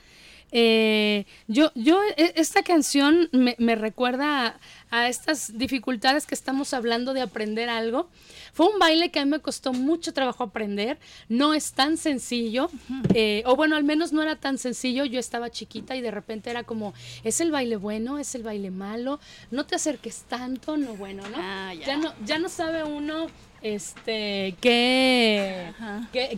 [0.51, 4.59] Eh, yo, yo, e, esta canción me, me recuerda a,
[4.91, 8.09] a, estas dificultades que estamos hablando de aprender algo.
[8.53, 12.69] Fue un baile que a mí me costó mucho trabajo aprender, no es tan sencillo,
[13.13, 16.49] eh, o bueno, al menos no era tan sencillo, yo estaba chiquita y de repente
[16.49, 16.93] era como,
[17.23, 18.17] ¿es el baile bueno?
[18.17, 19.19] ¿Es el baile malo?
[19.51, 21.37] No te acerques tanto, no bueno, ¿no?
[21.39, 21.97] Ah, ya.
[21.97, 23.27] no, ya no sabe uno
[23.61, 25.71] este, que,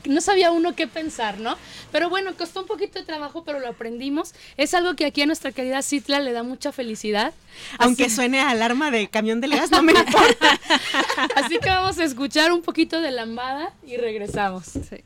[0.05, 1.57] no sabía uno qué pensar, ¿no?
[1.91, 4.33] Pero bueno, costó un poquito de trabajo, pero lo aprendimos.
[4.57, 7.33] Es algo que aquí a nuestra querida Citla le da mucha felicidad.
[7.77, 10.59] Aunque suene alarma de camión de gas, no me importa.
[11.35, 14.65] Así que vamos a escuchar un poquito de lambada y regresamos.
[14.65, 15.03] Sí.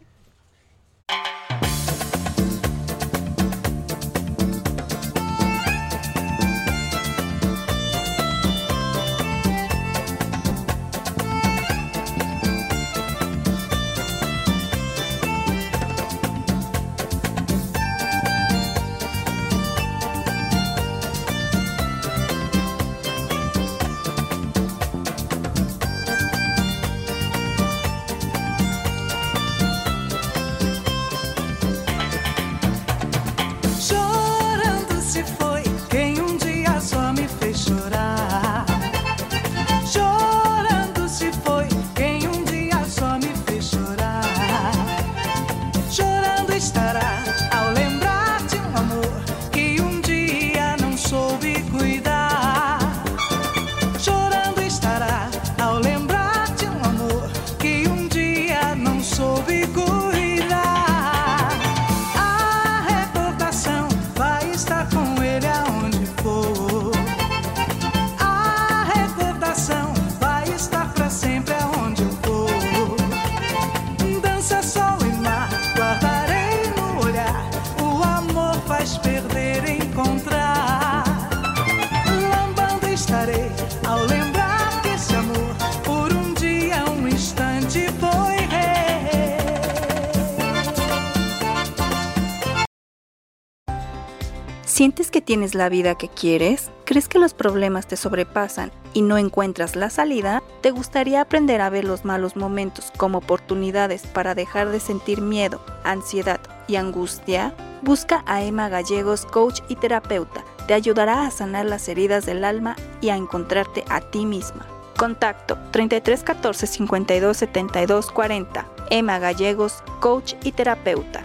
[95.55, 96.71] La vida que quieres?
[96.85, 100.43] ¿Crees que los problemas te sobrepasan y no encuentras la salida?
[100.61, 105.61] ¿Te gustaría aprender a ver los malos momentos como oportunidades para dejar de sentir miedo,
[105.83, 107.55] ansiedad y angustia?
[107.81, 110.43] Busca a Emma Gallegos, coach y terapeuta.
[110.67, 114.65] Te ayudará a sanar las heridas del alma y a encontrarte a ti misma.
[114.97, 118.67] Contacto 33 14 52 72 40.
[118.89, 121.23] Emma Gallegos, coach y terapeuta.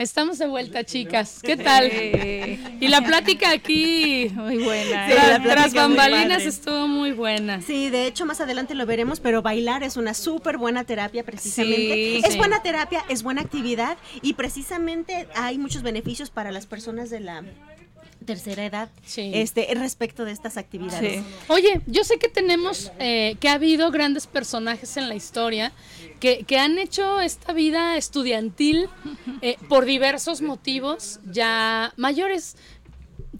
[0.00, 1.40] Estamos de vuelta, chicas.
[1.42, 1.92] ¿Qué tal?
[2.80, 5.06] Y la plática aquí, muy buena.
[5.06, 5.40] Sí, ¿eh?
[5.44, 7.60] Las bambalinas estuvo muy buena.
[7.60, 12.26] Sí, de hecho más adelante lo veremos, pero bailar es una súper buena terapia precisamente.
[12.26, 17.20] es buena terapia, es buena actividad y precisamente hay muchos beneficios para las personas de
[17.20, 17.44] la
[18.24, 21.22] tercera edad este respecto de estas actividades.
[21.48, 25.72] Oye, yo sé que tenemos, eh, que ha habido grandes personajes en la historia
[26.20, 28.88] que, que han hecho esta vida estudiantil
[29.42, 32.56] eh, por diversos motivos ya mayores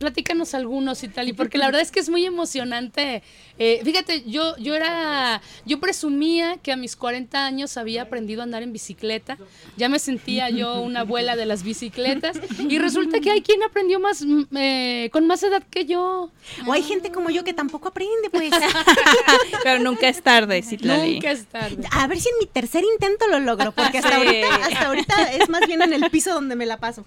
[0.01, 3.23] platícanos algunos y tal, y porque la verdad es que es muy emocionante.
[3.59, 8.45] Eh, fíjate, yo, yo era, yo presumía que a mis 40 años había aprendido a
[8.45, 9.37] andar en bicicleta,
[9.77, 14.01] ya me sentía yo una abuela de las bicicletas, y resulta que hay quien aprendió
[14.01, 16.31] más, mm, eh, con más edad que yo.
[16.67, 18.51] O hay gente como yo que tampoco aprende, pues.
[19.63, 21.17] Pero nunca es tarde, Citlali.
[21.17, 21.87] Nunca es tarde.
[21.93, 24.17] A ver si en mi tercer intento lo logro, porque hasta,
[24.87, 27.05] ahorita, es más bien en el piso donde me la paso.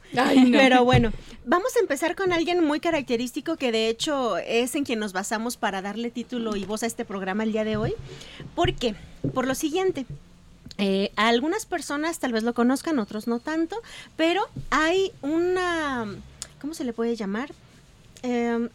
[0.52, 1.12] Pero bueno,
[1.44, 5.56] vamos a empezar con alguien muy característico que de hecho es en quien nos basamos
[5.56, 7.94] para darle título y voz a este programa el día de hoy.
[8.56, 8.94] ¿Por qué?
[9.34, 10.06] Por lo siguiente.
[10.78, 13.78] Eh, algunas personas tal vez lo conozcan, otros no tanto,
[14.18, 16.06] pero hay una,
[16.60, 17.54] ¿cómo se le puede llamar?
[18.22, 18.68] Eh,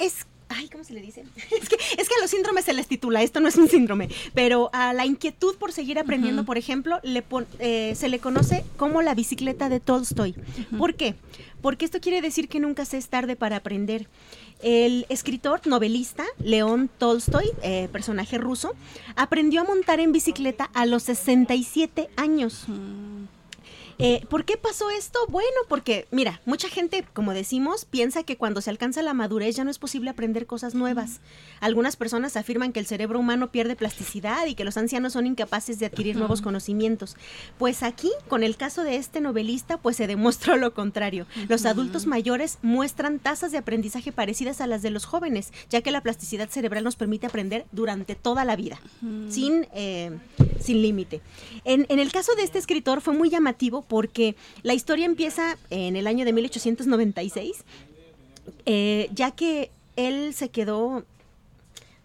[0.00, 1.24] es Ay, ¿cómo se le dice?
[1.62, 4.08] Es que, es que a los síndromes se les titula, esto no es un síndrome,
[4.34, 7.24] pero a la inquietud por seguir aprendiendo, por ejemplo, le
[7.58, 10.34] eh, se le conoce como la bicicleta de Tolstoy.
[10.76, 11.14] ¿Por qué?
[11.60, 14.08] Porque esto quiere decir que nunca se es tarde para aprender.
[14.62, 18.74] El escritor, novelista, León Tolstoy, eh, personaje ruso,
[19.16, 22.66] aprendió a montar en bicicleta a los 67 años.
[24.04, 25.20] Eh, ¿Por qué pasó esto?
[25.28, 29.62] Bueno, porque, mira, mucha gente, como decimos, piensa que cuando se alcanza la madurez ya
[29.62, 31.20] no es posible aprender cosas nuevas.
[31.60, 35.78] Algunas personas afirman que el cerebro humano pierde plasticidad y que los ancianos son incapaces
[35.78, 37.14] de adquirir nuevos conocimientos.
[37.58, 41.28] Pues aquí, con el caso de este novelista, pues se demostró lo contrario.
[41.48, 45.92] Los adultos mayores muestran tasas de aprendizaje parecidas a las de los jóvenes, ya que
[45.92, 48.80] la plasticidad cerebral nos permite aprender durante toda la vida,
[49.28, 50.18] sin, eh,
[50.58, 51.20] sin límite.
[51.64, 55.96] En, en el caso de este escritor fue muy llamativo porque la historia empieza en
[55.96, 57.62] el año de 1896,
[58.64, 61.04] eh, ya que él se quedó,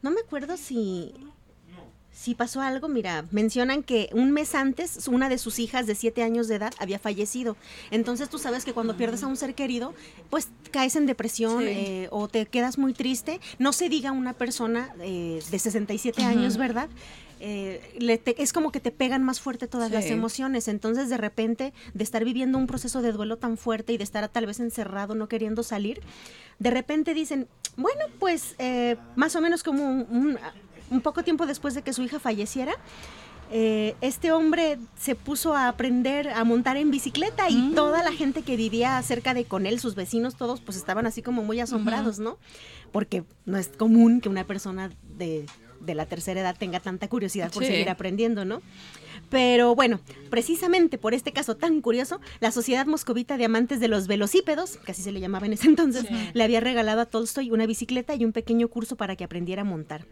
[0.02, 1.14] no me acuerdo si,
[2.12, 6.24] si pasó algo, mira, mencionan que un mes antes una de sus hijas de siete
[6.24, 7.56] años de edad había fallecido.
[7.90, 9.94] Entonces tú sabes que cuando pierdes a un ser querido,
[10.30, 13.40] pues caes en depresión eh, o te quedas muy triste.
[13.60, 16.90] No se diga una persona eh, de 67 años, ¿verdad?
[17.40, 20.68] Eh, es como que te pegan más fuerte todas las emociones.
[20.68, 24.28] Entonces, de repente, de estar viviendo un proceso de duelo tan fuerte y de estar
[24.30, 26.02] tal vez encerrado, no queriendo salir,
[26.60, 30.40] de repente dicen, bueno, pues eh, más o menos como un,
[31.04, 32.74] poco tiempo después de que su hija falleciera,
[33.52, 37.76] eh, este hombre se puso a aprender a montar en bicicleta y mm.
[37.76, 41.22] toda la gente que vivía cerca de con él, sus vecinos, todos pues estaban así
[41.22, 42.38] como muy asombrados, ¿no?
[42.92, 45.46] Porque no es común que una persona de
[45.80, 48.62] de la tercera edad tenga tanta curiosidad por seguir aprendiendo, ¿no?
[49.30, 50.00] Pero bueno,
[50.30, 54.92] precisamente por este caso tan curioso, la Sociedad Moscovita de Amantes de los Velocípedos, que
[54.92, 58.26] así se le llamaba en ese entonces, le había regalado a Tolstoy una bicicleta y
[58.26, 60.06] un pequeño curso para que aprendiera a montar.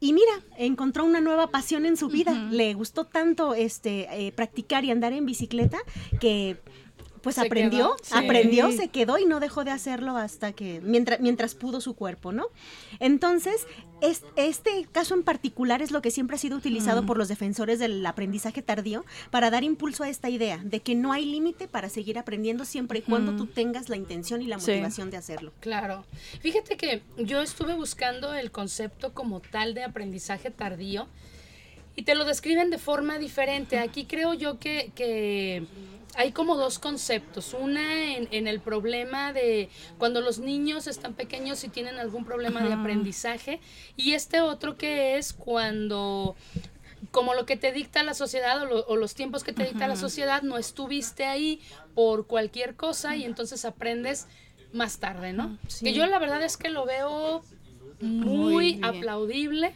[0.00, 2.48] Y mira, encontró una nueva pasión en su vida.
[2.50, 5.78] Le gustó tanto este eh, practicar y andar en bicicleta
[6.18, 6.56] que
[7.22, 11.80] pues aprendió, aprendió, se quedó y no dejó de hacerlo hasta que, mientras, mientras pudo
[11.80, 12.46] su cuerpo, ¿no?
[12.98, 13.66] Entonces,
[14.36, 17.06] este caso en particular es lo que siempre ha sido utilizado mm.
[17.06, 21.12] por los defensores del aprendizaje tardío para dar impulso a esta idea de que no
[21.12, 25.10] hay límite para seguir aprendiendo siempre y cuando tú tengas la intención y la motivación
[25.10, 25.52] de hacerlo.
[25.60, 26.04] Claro.
[26.40, 31.06] Fíjate que yo estuve buscando el concepto como tal de aprendizaje tardío
[31.94, 33.78] y te lo describen de forma diferente.
[33.78, 35.64] Aquí creo yo que, que
[36.14, 37.54] hay como dos conceptos.
[37.54, 42.72] Una en, el problema de cuando los niños están pequeños y tienen algún problema de
[42.72, 43.60] aprendizaje.
[43.96, 46.36] Y este otro que es cuando
[47.10, 50.42] como lo que te dicta la sociedad o, los tiempos que te dicta la sociedad,
[50.42, 51.60] no estuviste ahí
[51.94, 54.28] por cualquier cosa y entonces aprendes
[54.72, 55.58] más tarde, ¿no?
[55.80, 57.42] Que yo la verdad es que lo veo
[58.00, 59.72] muy, aplaudible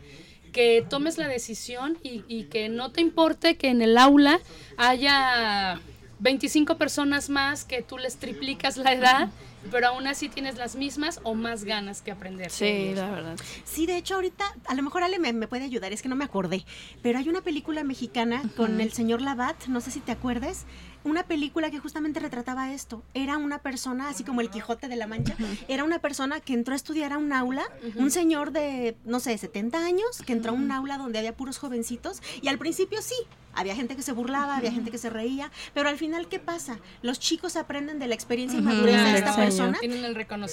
[0.53, 4.41] que tomes la decisión y, y que no te importe que en el aula
[4.78, 5.80] haya
[6.19, 9.29] 25 personas más que tú les triplicas la edad,
[9.71, 12.51] pero aún así tienes las mismas o más ganas que aprender.
[12.51, 13.37] Sí, la verdad.
[13.64, 16.25] Sí, de hecho ahorita, a lo mejor Ale me, puede ayudar, es que no me
[16.25, 16.64] acordé,
[17.03, 20.64] pero hay una película mexicana con el señor Labat, no sé si te acuerdes,
[21.05, 23.03] una película que justamente retrataba esto.
[23.15, 25.37] Era una persona, así como el Quijote de la Mancha,
[25.69, 27.65] era una persona que entró a estudiar a un aula,
[27.97, 31.59] un señor de, no sé, 70 años, que entró a un aula donde había puros
[31.59, 33.15] jovencitos, y al principio sí,
[33.57, 36.79] había gente que se burlaba, había gente que se reía, pero al final, ¿qué pasa?
[37.03, 39.79] Los chicos aprenden de la experiencia y madurez de esta persona.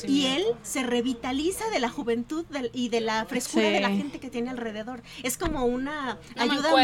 [0.08, 4.30] Y él se revitaliza de la juventud y de la frescura de la gente que
[4.30, 5.04] tiene alrededor.
[5.22, 6.84] Es como una ayuda mutua,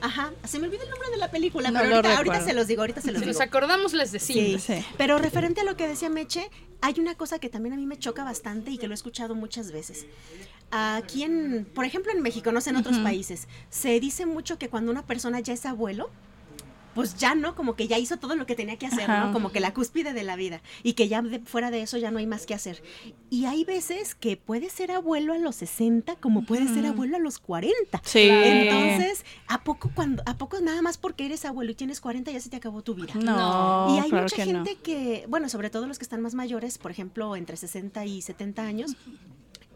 [0.00, 0.32] Ajá.
[0.44, 3.12] Se me olvida el nombre de la película, pero ahorita, se los digo, ahorita se
[3.12, 3.32] los digo.
[3.32, 4.62] Si nos acordamos, les decimos.
[4.62, 4.84] Sí.
[4.96, 6.50] Pero referente a lo que decía Meche,
[6.80, 9.34] hay una cosa que también a mí me choca bastante y que lo he escuchado
[9.34, 10.06] muchas veces.
[10.70, 14.68] Aquí en, por ejemplo en México, no sé en otros países, se dice mucho que
[14.68, 16.10] cuando una persona ya es abuelo,
[16.94, 19.32] pues ya no, como que ya hizo todo lo que tenía que hacer, ¿no?
[19.32, 22.18] Como que la cúspide de la vida y que ya fuera de eso ya no
[22.18, 22.82] hay más que hacer.
[23.30, 27.20] Y hay veces que puede ser abuelo a los 60 como puede ser abuelo a
[27.20, 28.02] los 40.
[28.04, 28.28] Sí.
[28.30, 32.40] Entonces, ¿a poco cuando a poco nada más porque eres abuelo y tienes 40 ya
[32.40, 33.12] se te acabó tu vida?
[33.14, 33.94] No.
[33.94, 37.36] Y hay mucha gente que, bueno, sobre todo los que están más mayores, por ejemplo,
[37.36, 38.96] entre 60 y 70 años,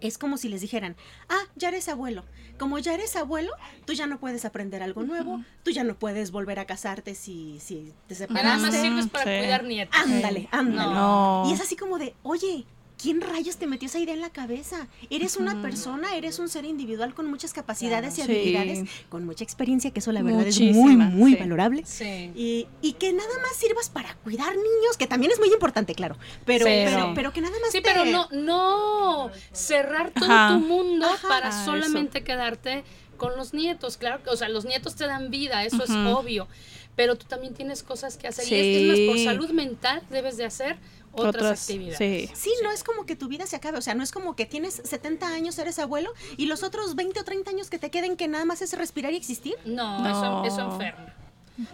[0.09, 0.97] es como si les dijeran,
[1.29, 2.25] ah, ya eres abuelo.
[2.59, 3.51] Como ya eres abuelo,
[3.85, 7.59] tú ya no puedes aprender algo nuevo, tú ya no puedes volver a casarte si,
[7.61, 8.81] si te Ya nada más separaste.
[8.81, 9.39] sirves para Sí.
[9.41, 9.97] cuidar nietos.
[10.01, 10.95] Ándale, ándale.
[10.95, 11.45] No.
[11.49, 12.65] Y es así como de, oye,
[13.01, 14.89] ¿quién rayos te metió esa idea en la cabeza?
[15.11, 18.23] Eres una persona, eres un ser individual con muchas capacidades y Sí.
[18.23, 21.39] habilidades, con mucha experiencia, que eso la verdad es muy, muy sí.
[21.39, 21.83] valorable.
[21.85, 22.33] Sí.
[22.35, 26.17] Y, y que nada más sirvas para cuidar niños, que también es muy importante, claro.
[26.45, 26.73] Pero, Sí.
[26.85, 30.55] pero, pero que nada más Sí, te- pero no, no cerrar todo Ajá.
[30.55, 31.29] tu mundo Ajá.
[31.29, 32.85] para Ah, solamente quedarte
[33.17, 33.97] con los nietos.
[33.97, 36.49] Claro, que- o sea, los nietos te dan vida, eso es obvio.
[36.97, 38.47] Pero tú también tienes cosas que hacer.
[38.51, 40.77] Y es, es más, por salud mental debes de hacer
[41.15, 41.99] otras, Otras, actividades.
[41.99, 42.31] sí.
[42.35, 44.47] Sí, no es como que tu vida se acabe, o sea, no es como que
[44.47, 48.17] tienes 70 años, eres abuelo, y los otros 20 o 30 años que te queden
[48.17, 49.55] que nada más es respirar y existir.
[49.65, 50.45] No, No.
[50.45, 51.15] Eso, eso enferma.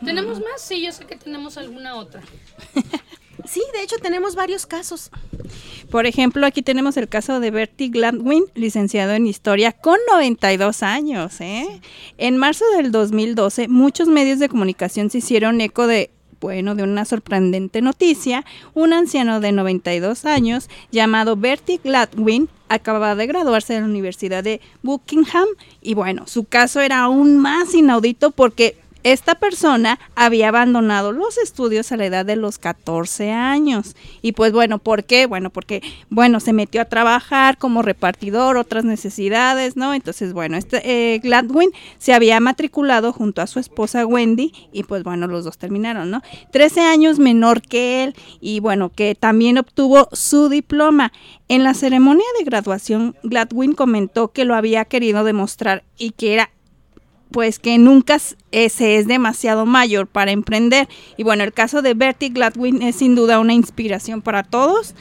[0.05, 0.61] ¿Tenemos más?
[0.61, 2.23] Sí, yo sé que tenemos alguna otra.
[3.47, 5.11] Sí, de hecho tenemos varios casos.
[5.91, 11.41] Por ejemplo, aquí tenemos el caso de Bertie Gladwin, licenciado en Historia, con 92 años.
[11.41, 11.81] ¿eh?
[12.19, 16.11] En marzo del 2012, muchos medios de comunicación se hicieron eco de,
[16.41, 18.45] bueno, de una sorprendente noticia.
[18.75, 24.61] Un anciano de 92 años, llamado Bertie Gladwin, acababa de graduarse de la Universidad de
[24.83, 25.49] Buckingham
[25.83, 31.93] y bueno, su caso era aún más inaudito porque esta persona había abandonado los estudios
[31.93, 33.97] a la edad de los 14 años.
[34.23, 35.27] Y pues bueno, ¿por qué?
[35.27, 39.95] Bueno, porque, bueno, se metió a trabajar como repartidor, otras necesidades, ¿no?
[39.95, 45.03] Entonces, bueno, este eh, Gladwin se había matriculado junto a su esposa Wendy y pues
[45.03, 46.23] bueno, los dos terminaron, ¿no?
[46.53, 51.13] 13 años menor que él y bueno, que también obtuvo su diploma.
[51.49, 56.51] En la ceremonia de graduación, Gladwin comentó que lo había querido demostrar y que era
[57.31, 58.19] pues que nunca
[58.53, 60.89] eh, se es demasiado mayor para emprender.
[61.17, 64.95] Y bueno, el caso de Bertie Gladwin es sin duda una inspiración para todos.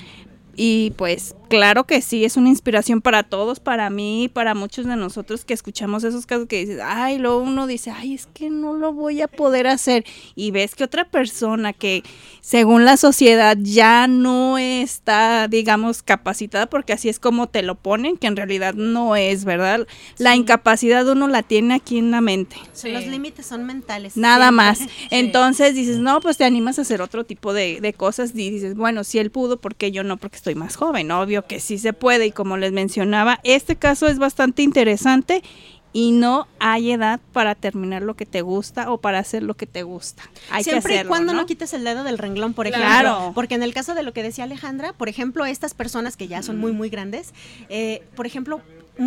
[0.56, 4.96] Y pues claro que sí, es una inspiración para todos, para mí, para muchos de
[4.96, 8.74] nosotros que escuchamos esos casos que dices, ay, luego uno dice, ay, es que no
[8.74, 10.06] lo voy a poder hacer.
[10.36, 12.04] Y ves que otra persona que
[12.42, 18.18] según la sociedad ya no está, digamos, capacitada, porque así es como te lo ponen,
[18.18, 19.88] que en realidad no es, ¿verdad?
[20.18, 22.56] La incapacidad uno la tiene aquí en la mente.
[22.74, 22.92] Sí.
[22.92, 24.16] Los límites son mentales.
[24.16, 24.56] Nada siempre.
[24.56, 24.80] más.
[24.90, 25.08] Sí.
[25.12, 28.76] Entonces dices, no, pues te animas a hacer otro tipo de, de cosas y dices,
[28.76, 30.18] bueno, si él pudo, ¿por qué yo no?
[30.18, 31.12] Porque estoy más joven.
[31.12, 35.44] Obvio que sí se puede y como les mencionaba, este caso es bastante interesante
[35.92, 39.66] y no hay edad para terminar lo que te gusta o para hacer lo que
[39.66, 40.24] te gusta.
[40.52, 41.42] Hay Siempre que hacerlo, y cuando ¿no?
[41.42, 41.46] ¿no?
[41.48, 42.88] quites el dedo del renglón, por ejemplo.
[42.88, 43.32] Claro.
[43.34, 46.44] Porque en el caso de lo que decía Alejandra, por ejemplo, estas personas que ya
[46.44, 47.34] son muy, muy grandes,
[47.70, 48.62] eh, por ejemplo,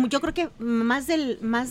[0.09, 1.69] yo creo que más del, más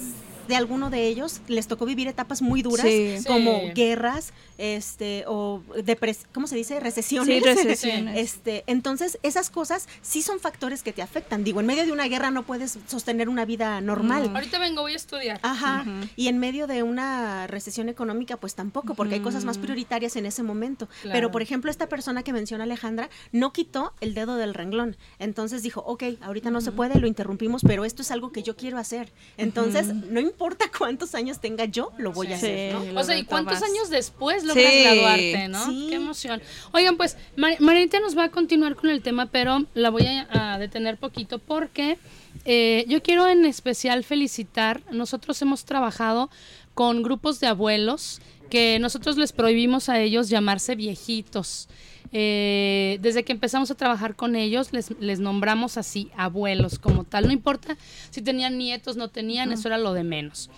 [0.48, 3.16] de alguno de ellos les tocó vivir etapas muy duras, Sí.
[3.26, 3.72] como Sí.
[3.74, 6.78] guerras, este, o depres ¿cómo se dice?
[6.80, 7.38] Recesiones.
[7.38, 8.16] Sí, recesiones.
[8.22, 11.44] Este, entonces, esas cosas sí son factores que te afectan.
[11.44, 14.30] Digo, en medio de una guerra no puedes sostener una vida normal.
[14.34, 15.40] Ahorita vengo, voy a estudiar.
[15.42, 15.84] Ajá,
[16.16, 20.26] y en medio de una recesión económica, pues tampoco, porque hay cosas más prioritarias en
[20.26, 20.88] ese momento.
[21.02, 21.14] Claro.
[21.16, 24.96] Pero, por ejemplo, esta persona que menciona Alejandra no quitó el dedo del renglón.
[25.18, 28.56] Entonces dijo, ok, ahorita no se puede, lo interrumpimos, pero esto es algo que yo
[28.56, 29.12] quiero hacer.
[29.36, 33.00] Entonces, no importa cuántos años tenga yo, lo voy a hacer, ¿no?
[33.00, 35.64] O sea, ¿y cuántos años después logras Sí, graduarte, no?
[35.66, 35.86] sí.
[35.90, 36.42] Qué emoción.
[36.72, 40.54] Oigan, pues Mar- Margarita nos va a continuar con el tema, pero la voy a,
[40.54, 41.98] a detener poquito porque
[42.44, 44.82] eh, yo quiero en especial felicitar.
[44.90, 46.30] Nosotros hemos trabajado
[46.74, 48.20] con grupos de abuelos
[48.50, 51.68] que nosotros les prohibimos a ellos llamarse viejitos.
[52.12, 57.26] Eh, desde que empezamos a trabajar con ellos, les, les nombramos así, abuelos como tal.
[57.26, 57.76] No importa
[58.10, 60.50] si tenían nietos, no tenían, eso era lo de menos.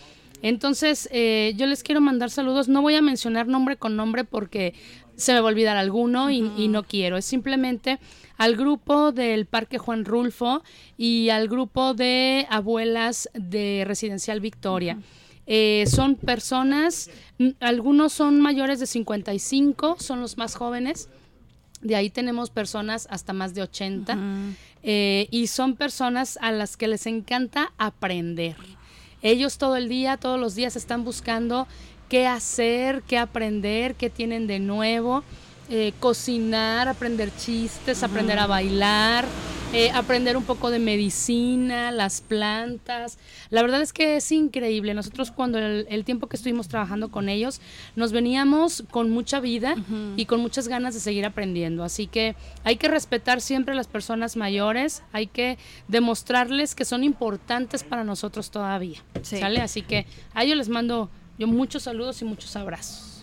[0.42, 2.68] Entonces, eh, yo les quiero mandar saludos.
[2.68, 4.74] No voy a mencionar nombre con nombre porque
[5.16, 7.16] se me va a olvidar alguno y, y no quiero.
[7.16, 7.99] Es simplemente
[8.36, 10.62] al grupo del Parque Juan Rulfo
[10.99, 14.99] y al grupo de abuelas de Residencial Victoria.
[15.47, 17.11] Eh, son personas,
[17.61, 21.09] algunos son mayores de 55, son los más jóvenes.
[21.85, 24.16] De ahí tenemos personas hasta más de 80.
[24.82, 28.57] eh, y son personas a las que les encanta aprender.
[29.22, 31.66] Ellos todo el día, todos los días están buscando
[32.09, 35.22] qué hacer, qué aprender, qué tienen de nuevo.
[35.70, 39.24] Eh, cocinar, aprender chistes, aprender a bailar,
[39.72, 43.18] eh, aprender un poco de medicina, las plantas.
[43.50, 44.94] La verdad es que es increíble.
[44.94, 47.60] Nosotros cuando el, el tiempo que estuvimos trabajando con ellos,
[47.96, 49.74] nos veníamos con mucha vida
[50.16, 51.82] y con muchas ganas de seguir aprendiendo.
[51.82, 55.58] Así que hay que respetar siempre a las personas mayores, hay que
[55.88, 59.02] demostrarles que son importantes para nosotros todavía.
[59.22, 59.38] Sí.
[59.38, 59.60] ¿Sale?
[59.60, 63.13] Así que a ellos les mando yo muchos saludos y muchos abrazos.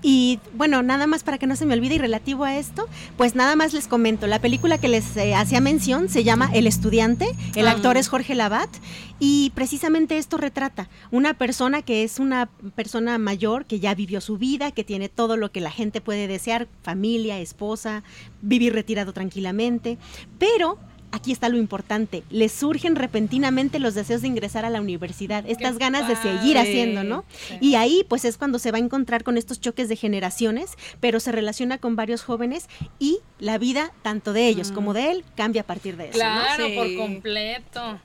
[0.00, 2.86] Y bueno, nada más para que no se me olvide y relativo a esto,
[3.16, 6.66] pues nada más les comento, la película que les eh, hacía mención se llama El
[6.68, 7.26] estudiante,
[7.56, 7.72] el Ah.
[7.72, 8.70] actor es Jorge Labat
[9.18, 12.46] y precisamente esto retrata una persona que es una
[12.76, 16.28] persona mayor que ya vivió su vida, que tiene todo lo que la gente puede
[16.28, 18.04] desear, familia, esposa,
[18.40, 19.98] vivir retirado tranquilamente,
[20.38, 20.78] pero
[21.12, 25.78] aquí está lo importante, le surgen repentinamente los deseos de ingresar a la universidad, estas
[25.78, 27.24] ganas de seguir haciendo, ¿no?
[27.30, 27.58] Sí.
[27.60, 31.20] Y ahí pues es cuando se va a encontrar con estos choques de generaciones, pero
[31.20, 35.62] se relaciona con varios jóvenes y la vida tanto de ellos como de él cambia
[35.62, 36.18] a partir de eso.
[36.18, 36.18] ¿no?
[36.18, 36.74] Claro, Sí.
[36.76, 38.00] por completo.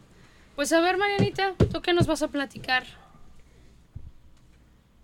[0.56, 2.84] Pues a ver, Marianita, ¿tú qué nos vas a platicar?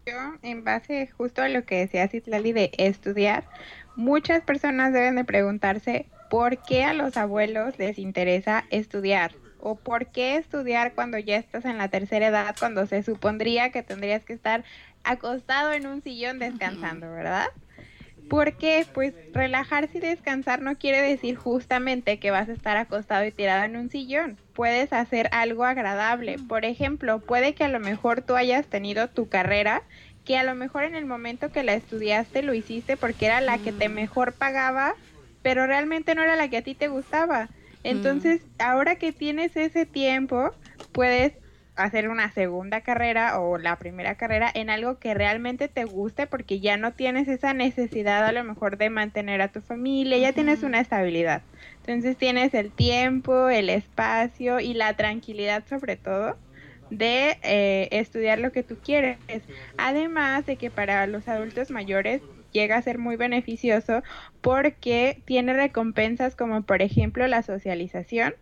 [0.06, 3.48] Yo, en base justo a lo que decía Citlali de estudiar,
[3.96, 10.08] muchas personas deben de preguntarse por qué a los abuelos les interesa estudiar o por
[10.08, 14.34] qué estudiar cuando ya estás en la tercera edad, cuando se supondría que tendrías que
[14.34, 14.64] estar
[15.04, 17.48] acostado en un sillón descansando, ¿verdad?
[18.30, 23.32] Porque pues relajarse y descansar no quiere decir justamente que vas a estar acostado y
[23.32, 24.38] tirado en un sillón.
[24.54, 26.38] Puedes hacer algo agradable.
[26.48, 29.82] Por ejemplo, puede que a lo mejor tú hayas tenido tu carrera,
[30.26, 33.58] que a lo mejor en el momento que la estudiaste lo hiciste porque era la
[33.58, 34.94] que te mejor pagaba,
[35.42, 37.52] pero realmente no era la que a ti te gustaba.
[37.84, 40.52] Entonces, ahora que tienes ese tiempo,
[40.92, 41.34] puedes
[41.76, 46.60] hacer una segunda carrera o la primera carrera en algo que realmente te guste porque
[46.60, 50.62] ya no tienes esa necesidad a lo mejor de mantener a tu familia, ya tienes
[50.64, 51.46] una estabilidad.
[51.78, 56.42] Entonces tienes el tiempo, el espacio y la tranquilidad sobre todo
[56.90, 59.20] de eh, estudiar lo que tú quieres.
[59.78, 64.04] Además de que para los adultos mayores llega a ser muy beneficioso
[64.42, 68.36] porque tiene recompensas como por ejemplo la socialización,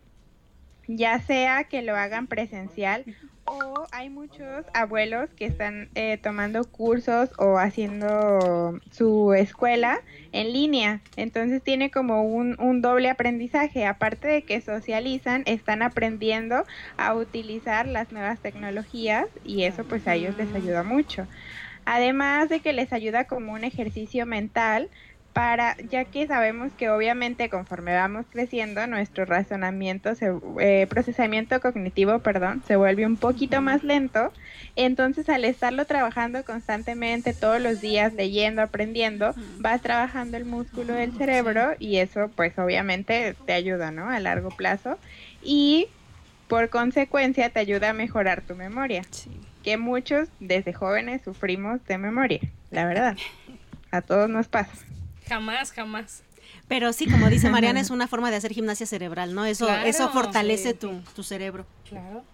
[0.86, 3.04] ya sea que lo hagan presencial
[3.50, 10.00] o hay muchos abuelos que están eh, tomando cursos o haciendo su escuela
[10.32, 11.02] en línea.
[11.16, 13.86] Entonces tiene como un, un doble aprendizaje.
[13.86, 16.64] Aparte de que socializan, están aprendiendo
[16.98, 21.26] a utilizar las nuevas tecnologías y eso pues a ellos les ayuda mucho.
[21.90, 24.90] Además de que les ayuda como un ejercicio mental
[25.32, 30.26] para, ya que sabemos que obviamente conforme vamos creciendo, nuestro razonamiento, se,
[30.60, 34.34] eh, procesamiento cognitivo, perdón, se vuelve un poquito más lento.
[34.76, 41.14] Entonces, al estarlo trabajando constantemente todos los días, leyendo, aprendiendo, vas trabajando el músculo del
[41.14, 44.10] cerebro y eso, pues, obviamente te ayuda, ¿no?
[44.10, 45.00] A largo plazo.
[45.40, 45.94] Y
[46.48, 49.08] por consecuencia, te ayuda a mejorar tu memoria.
[49.68, 52.40] Que muchos desde jóvenes sufrimos de memoria,
[52.70, 53.18] la verdad.
[53.90, 54.72] A todos nos pasa.
[55.28, 56.22] Jamás, jamás.
[56.68, 59.44] Pero sí, como dice Mariana, es una forma de hacer gimnasia cerebral, ¿no?
[59.44, 60.78] Eso, Claro, eso fortalece sí.
[60.78, 61.66] tu, tu cerebro.
[61.86, 62.24] Claro.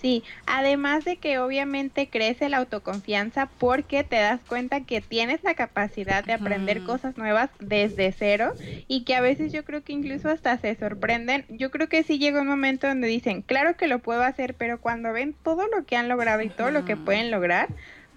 [0.00, 5.54] Sí, además de que obviamente crece la autoconfianza porque te das cuenta que tienes la
[5.54, 8.54] capacidad de aprender cosas nuevas desde cero
[8.86, 11.44] y que a veces yo creo que incluso hasta se sorprenden.
[11.48, 14.80] Yo creo que sí llega un momento donde dicen, claro que lo puedo hacer, pero
[14.80, 17.68] cuando ven todo lo que han logrado y todo lo que pueden lograr,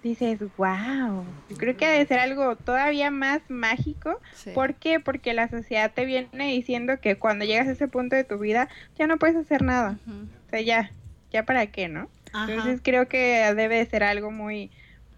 [0.02, 4.20] dices, wow, yo creo que ha de ser algo todavía más mágico.
[4.34, 4.50] Sí.
[4.50, 5.00] ¿Por qué?
[5.00, 8.68] Porque la sociedad te viene diciendo que cuando llegas a ese punto de tu vida
[8.98, 9.98] ya no puedes hacer nada.
[10.06, 10.90] O sea, ya,
[11.32, 12.10] ya para qué, ¿no?
[12.32, 12.50] Ajá.
[12.50, 14.72] Entonces creo que debe de ser algo muy,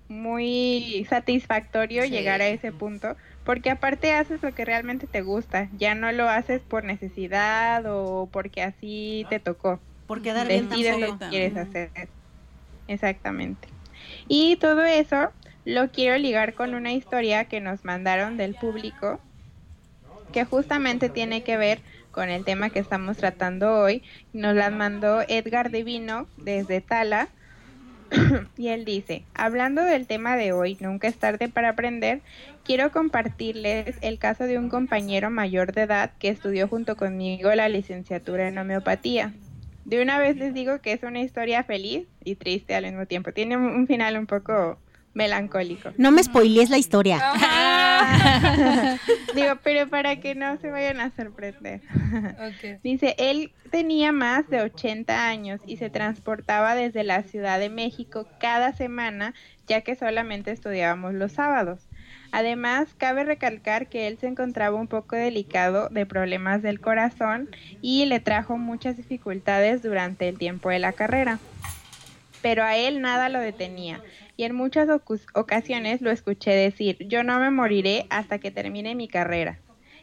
[0.09, 2.11] muy satisfactorio Sí.
[2.11, 6.29] llegar a ese punto, porque aparte haces lo que realmente te gusta, ya no lo
[6.29, 9.83] haces por necesidad o porque así te tocó.
[10.07, 11.91] Por quedar bien Decides lo que quieres hacer.
[12.87, 13.69] Exactamente.
[14.29, 15.33] Y todo eso
[15.65, 19.21] lo quiero ligar con una historia que nos mandaron del público,
[20.33, 21.81] que justamente tiene que ver
[22.15, 24.03] con el tema que estamos tratando hoy.
[24.33, 27.29] Nos la mandó Edgar Divino desde Tala.
[28.57, 32.21] y él dice, hablando del tema de hoy, nunca es tarde para aprender,
[32.65, 37.69] quiero compartirles el caso de un compañero mayor de edad que estudió junto conmigo la
[37.69, 39.33] licenciatura en homeopatía.
[39.85, 43.33] De una vez les digo que es una historia feliz y triste al mismo tiempo.
[43.33, 44.79] Tiene un final un poco
[45.15, 45.91] melancólico.
[45.97, 47.23] No me spoilees la historia.
[49.35, 51.81] Digo, pero para que no se vayan a sorprender.
[52.35, 52.81] Ok.
[52.83, 58.27] Dice, él tenía más de 80 años y se transportaba desde la Ciudad de México
[58.39, 59.35] cada semana,
[59.67, 61.81] ya que solamente estudiábamos los sábados.
[62.33, 67.49] Además, cabe recalcar que él se encontraba un poco delicado de problemas del corazón
[67.81, 71.39] y le trajo muchas dificultades durante el tiempo de la carrera.
[72.43, 74.03] Pero a él nada lo detenía
[74.37, 74.89] y en muchas
[75.35, 79.59] ocasiones lo escuché decir, yo no me moriré hasta que termine mi carrera.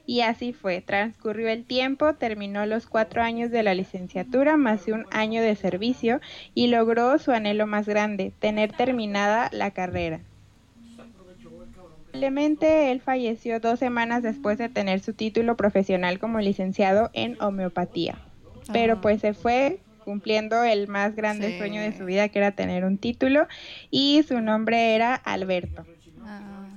[0.05, 4.93] Y así fue, transcurrió el tiempo, terminó los cuatro años de la licenciatura más de
[4.93, 6.21] un año de servicio
[6.53, 10.21] y logró su anhelo más grande, tener terminada la carrera.
[12.13, 18.17] Lamentablemente, él falleció dos semanas después de tener su título profesional como licenciado en homeopatía.
[18.73, 19.79] Pero pues se fue
[20.11, 21.57] cumpliendo el más grande Sí.
[21.57, 23.47] sueño de su vida, que era tener un título,
[23.89, 25.85] y su nombre era Alberto.
[26.25, 26.67] Ah,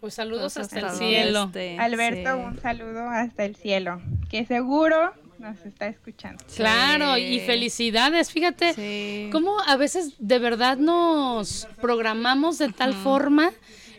[0.00, 1.44] Pues saludos pues hasta el cielo.
[1.44, 2.42] esté, Alberto, sí.
[2.46, 4.00] un saludo hasta el cielo,
[4.30, 6.42] que seguro nos está escuchando.
[6.56, 8.30] Claro, y felicidades.
[8.32, 9.28] Fíjate Sí.
[9.30, 13.50] cómo a veces de verdad nos programamos de tal forma.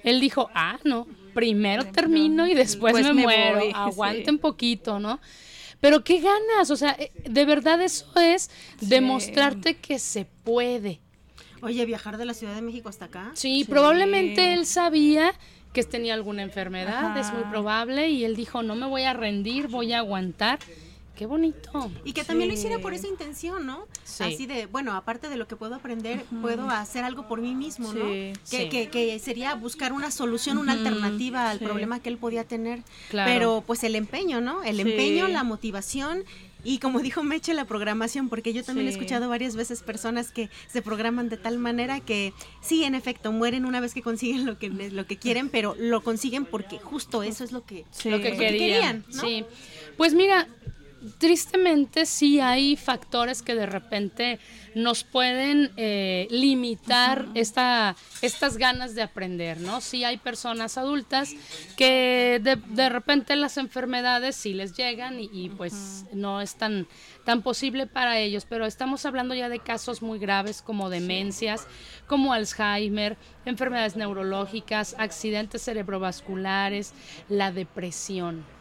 [0.04, 1.06] Él dijo, ah, no,
[1.36, 3.60] primero termino y después Después me, me muero.
[3.60, 4.42] voy, Aguanten sí.
[4.42, 5.20] poquito, ¿no?
[5.82, 8.50] Pero qué ganas, o sea, eh, de verdad eso es
[8.82, 11.00] demostrarte que se puede.
[11.62, 13.32] Oye, viajar de la Ciudad de México hasta acá.
[13.34, 15.34] Sí, probablemente él sabía
[15.74, 19.68] que tenía alguna enfermedad, es muy probable, y él dijo, no me voy a rendir,
[19.68, 20.60] voy a aguantar.
[21.16, 21.92] Qué bonito.
[22.04, 23.88] Y que también lo hiciera por esa intención, ¿no?
[24.04, 24.24] Sí.
[24.24, 27.94] Así de, bueno, aparte de lo que puedo aprender, puedo hacer algo por mí mismo,
[27.94, 28.06] ¿no?
[28.06, 28.34] Sí.
[28.50, 28.70] Que, Sí.
[28.70, 31.66] que, que sería buscar una solución, una alternativa al sí.
[31.66, 32.84] problema que él podía tener.
[33.10, 33.32] Claro.
[33.32, 34.62] Pero pues el empeño, ¿no?
[34.64, 34.82] El Sí.
[34.82, 36.24] empeño, la motivación.
[36.68, 40.50] Y como dijo Meche, la programación, porque yo también he escuchado varias veces personas que
[40.68, 44.58] se programan de tal manera que sí, en efecto, mueren una vez que consiguen lo
[44.58, 48.10] que, lo que quieren, pero lo consiguen porque justo eso es lo que, Sí.
[48.10, 49.04] lo que que querían.
[49.04, 49.22] querían, ¿no?
[49.22, 49.46] Sí.
[49.96, 50.48] Pues mira,
[51.18, 54.40] tristemente sí hay factores que de repente
[54.76, 59.82] nos pueden eh, limitar esta, estas ganas de aprender, ¿no?
[59.82, 61.34] Sí hay personas adultas
[61.78, 66.88] que de, de repente las enfermedades sí les llegan y, y, pues no es tan,
[67.24, 71.68] tan posible para ellos, pero estamos hablando ya de casos muy graves como demencias,
[72.08, 76.94] como Alzheimer, enfermedades neurológicas, accidentes cerebrovasculares,
[77.30, 78.55] la depresión.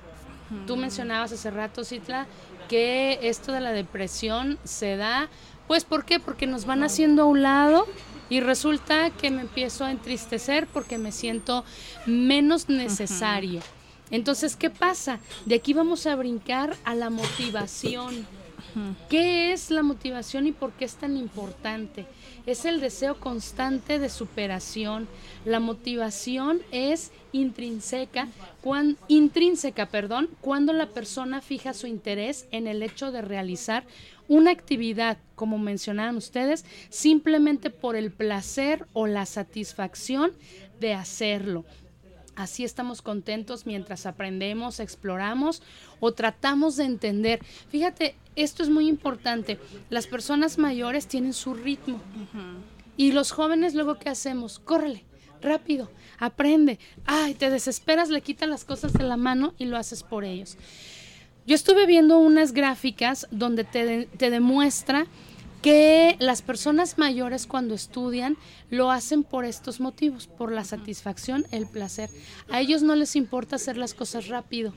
[0.67, 2.27] Tú mencionabas hace rato, Citla,
[2.69, 5.29] que esto de la depresión se da,
[5.67, 6.21] pues ¿por qué?
[6.21, 7.87] Porque nos van haciendo a un lado
[8.29, 11.65] y resulta que me empiezo a entristecer porque me siento
[12.07, 13.61] menos necesario.
[14.11, 15.19] Entonces, ¿qué pasa?
[15.47, 18.27] De aquí vamos a brincar a la motivación.
[19.09, 22.07] ¿Qué es la motivación y por qué es tan importante?
[22.47, 25.09] Es el deseo constante de superación.
[25.45, 28.29] La motivación es intrínseca,
[29.09, 33.85] intrínseca, perdón, cuando la persona fija su interés en el hecho de realizar
[34.29, 40.33] una actividad, como mencionaban ustedes, simplemente por el placer o la satisfacción
[40.81, 41.65] de hacerlo.
[42.37, 45.63] Así estamos contentos mientras aprendemos, exploramos
[46.01, 47.41] o tratamos de entender.
[47.69, 49.59] Fíjate, esto es muy importante.
[49.91, 52.01] Las personas mayores tienen su ritmo.
[52.97, 54.59] Y los jóvenes luego ¿qué hacemos?
[54.59, 55.05] Córrele,
[55.41, 56.79] rápido, aprende.
[57.07, 60.57] Ay, te desesperas, le quitan las cosas de la mano y lo haces por ellos.
[61.47, 65.07] Yo estuve viendo unas gráficas donde te, de- te demuestra
[65.65, 68.37] que las personas mayores cuando estudian
[68.69, 72.11] lo hacen por estos motivos, por la satisfacción, el placer.
[72.51, 74.75] A ellos no les importa hacer las cosas rápido.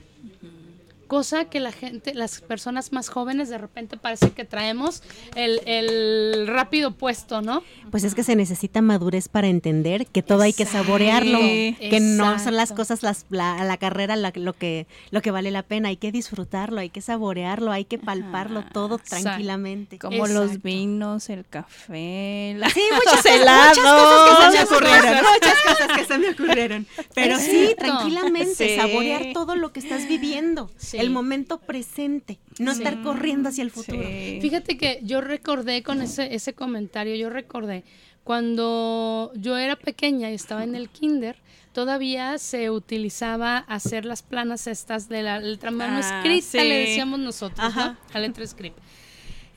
[1.08, 5.02] Cosa que la gente, las personas más jóvenes de repente parece que traemos
[5.34, 7.62] el, el rápido puesto, ¿no?
[7.90, 12.38] Pues es que se necesita madurez para entender que todo hay que saborearlo, que no
[12.38, 15.88] son las cosas las, la, la carrera la- lo que lo que vale la pena,
[15.88, 19.22] hay que disfrutarlo, hay que saborearlo, hay que palparlo todo Exacto.
[19.24, 19.98] tranquilamente.
[19.98, 23.78] Como los vinos, el café, la- Sí, los muchas, helados.
[23.78, 25.32] muchas cosas que se me Muchas ocurrieron, cosas.
[25.32, 26.86] muchas cosas que se me ocurrieron.
[27.14, 28.76] Pero sí, tranquilamente, Sí.
[28.76, 30.97] saborear todo lo que estás viviendo, Sí.
[31.00, 34.02] El momento presente, no estar corriendo hacia el futuro.
[34.02, 34.38] Sí.
[34.40, 37.84] Fíjate que yo recordé con ese, ese comentario, yo recordé
[38.24, 41.36] cuando yo era pequeña y estaba en el kinder,
[41.72, 47.20] todavía se utilizaba hacer las planas estas de la letra mano Ah, escrita, le decíamos
[47.20, 47.86] nosotros, Ajá.
[47.92, 47.96] ¿no?
[48.12, 48.76] La letra escrita.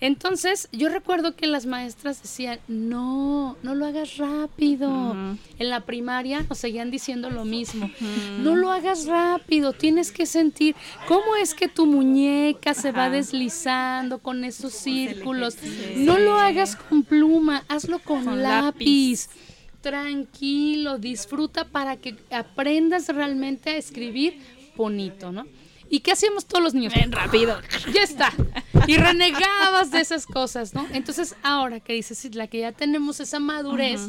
[0.02, 5.16] Entonces, yo recuerdo que las maestras decían, no, no lo hagas rápido.
[5.60, 7.88] En la primaria nos seguían diciendo lo mismo.
[8.40, 10.76] No lo hagas rápido, tienes que sentir
[11.08, 15.58] cómo es que tu muñeca se va deslizando con esos círculos.
[15.98, 19.30] No lo hagas con pluma, hazlo con, Con lápiz.
[19.82, 24.40] Tranquilo, disfruta para que aprendas realmente a escribir
[24.76, 25.46] bonito, ¿no?
[25.92, 26.94] ¿Y qué hacíamos todos los niños?
[26.96, 27.60] Ven rápido.
[27.94, 28.32] ya está.
[28.88, 30.88] Y renegabas de esas cosas, ¿no?
[30.94, 34.00] Entonces, ahora que dices, la que ya tenemos esa madurez,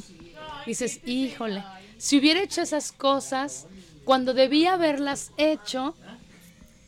[0.65, 1.65] dices, híjole,
[1.99, 3.67] si hubiera hecho esas cosas
[4.05, 5.97] cuando debía haberlas hecho,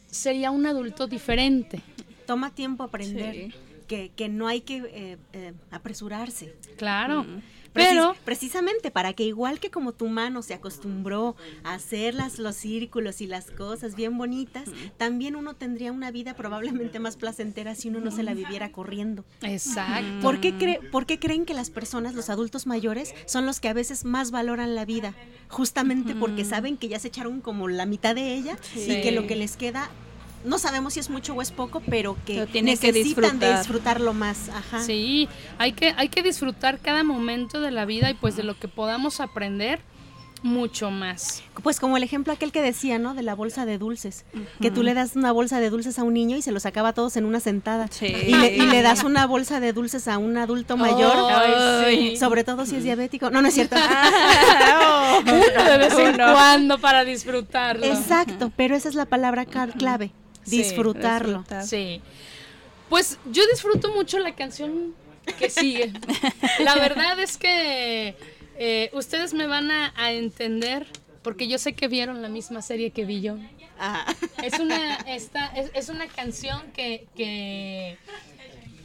[0.09, 1.81] sería un adulto diferente.
[2.25, 3.35] Toma tiempo aprender.
[3.35, 3.55] Sí.
[3.87, 6.55] Que, que no hay que eh, eh, apresurarse.
[6.77, 7.27] Claro.
[7.73, 12.55] Pero precisamente para que igual que como tu mano se acostumbró a hacer las, los
[12.55, 17.89] círculos y las cosas bien bonitas, también uno tendría una vida probablemente más placentera si
[17.89, 19.25] uno no se la viviera corriendo.
[19.43, 20.21] Exacto.
[20.23, 23.69] ¿Por qué, cre- por qué creen que las personas, los adultos mayores, son los que
[23.69, 25.13] a veces más valoran la vida?
[25.49, 29.27] Justamente porque saben que ya se echaron como la mitad de ella y que lo
[29.27, 29.91] que les queda,
[30.45, 33.59] no sabemos si es mucho o es poco, pero que tienen que necesitan de disfrutar.
[33.59, 34.49] disfrutarlo más.
[34.51, 34.83] Ajá.
[34.83, 35.29] Sí,
[35.59, 38.69] hay que, hay que disfrutar cada momento de la vida y pues de lo que
[38.69, 39.81] podamos aprender
[40.45, 41.43] mucho más.
[41.63, 43.15] Pues como el ejemplo aquel que decía, ¿no?
[43.15, 44.27] De la bolsa de dulces.
[44.61, 46.93] Que tú le das una bolsa de dulces a un niño y se los acaba
[46.93, 47.89] todos en una sentada.
[47.91, 48.07] Sí.
[48.07, 51.17] Y, le, y le das una bolsa de dulces a un adulto mayor.
[51.33, 52.17] Ay, sí.
[52.19, 53.31] Sobre todo si es diabético.
[53.31, 53.77] No, no es cierto.
[55.23, 55.33] Uno
[55.65, 57.87] de vez en cuando para disfrutarlo.
[57.87, 60.13] Exacto, pero esa es la palabra clave.
[60.45, 61.39] Sí, disfrutarlo.
[61.39, 61.67] disfrutar.
[61.67, 62.01] Sí.
[62.89, 64.95] Pues yo disfruto mucho la canción
[65.39, 65.93] que sigue.
[66.61, 68.15] La verdad es que
[68.59, 70.87] eh, ustedes me van a, a entender
[71.23, 73.39] porque yo sé que vieron la misma serie que vi yo.
[73.79, 74.05] Ah.
[74.43, 77.97] Es una, esta, es, es una canción que, que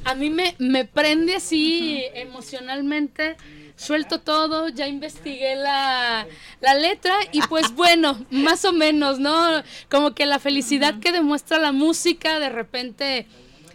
[0.05, 3.35] a mí me, me prende así emocionalmente.
[3.79, 6.27] Suelto todo, ya investigué la,
[6.59, 9.63] la letra y pues bueno, más o menos, ¿no?
[9.89, 13.25] Como que la felicidad que demuestra la música de repente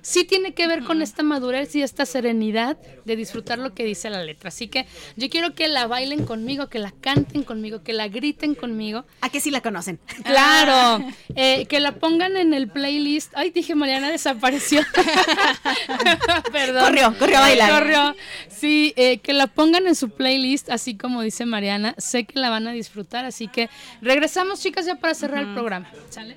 [0.04, 2.76] sí tiene que ver con esta madurez y esta serenidad
[3.06, 4.48] de disfrutar lo que dice la letra.
[4.48, 4.86] Así que
[5.16, 9.06] yo quiero que la bailen conmigo, que la canten conmigo, que la griten conmigo.
[9.22, 9.98] ¿A que sí la conocen?
[10.24, 11.02] Claro,
[11.34, 13.32] eh, que la pongan en el playlist.
[13.34, 14.82] Ay, dije, Mariana desapareció.
[16.52, 16.84] Perdón.
[16.84, 17.70] Corrió, corrió a bailar.
[17.70, 18.16] Corrió.
[18.48, 21.94] Sí, eh, que la pongan en su playlist, así como dice Mariana.
[21.96, 23.70] Sé que la van a disfrutar, así que
[24.02, 25.90] regresamos, chicas, ya para cerrar el programa.
[26.10, 26.36] ¿Sale?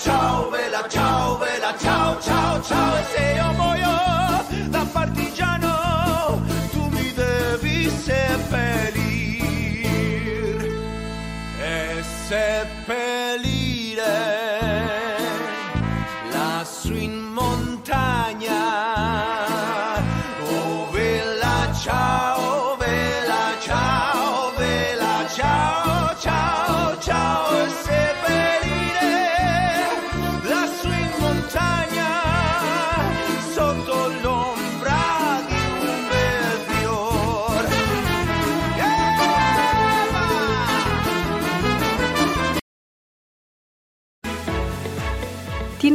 [0.00, 3.38] ciao, bella ciao, bella ciao, ciao, ciao, ciao, e sei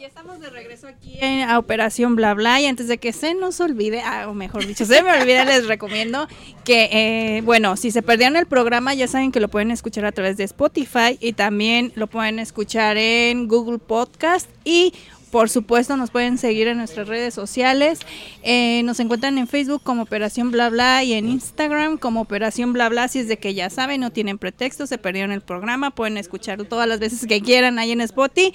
[0.00, 3.34] Ya estamos de regreso aquí en a Operación Bla Bla y antes de que se
[3.34, 6.26] nos olvide, ah, o mejor dicho, se me olvide, les recomiendo
[6.64, 10.12] que, eh, bueno, si se perdieron el programa ya saben que lo pueden escuchar a
[10.12, 14.94] través de Spotify y también lo pueden escuchar en Google Podcast y
[15.30, 18.00] por supuesto nos pueden seguir en nuestras redes sociales.
[18.42, 22.88] Eh, nos encuentran en Facebook como Operación Bla Bla y en Instagram como Operación Bla
[22.88, 23.06] Bla.
[23.06, 26.64] Si es de que ya saben, no tienen pretexto, se perdieron el programa, pueden escucharlo
[26.64, 28.52] todas las veces que quieran ahí en Spotify.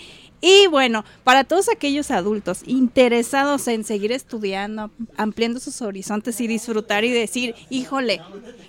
[0.47, 7.03] Y bueno, para todos aquellos adultos interesados en seguir estudiando, ampliando sus horizontes y disfrutar
[7.03, 8.21] y decir, híjole,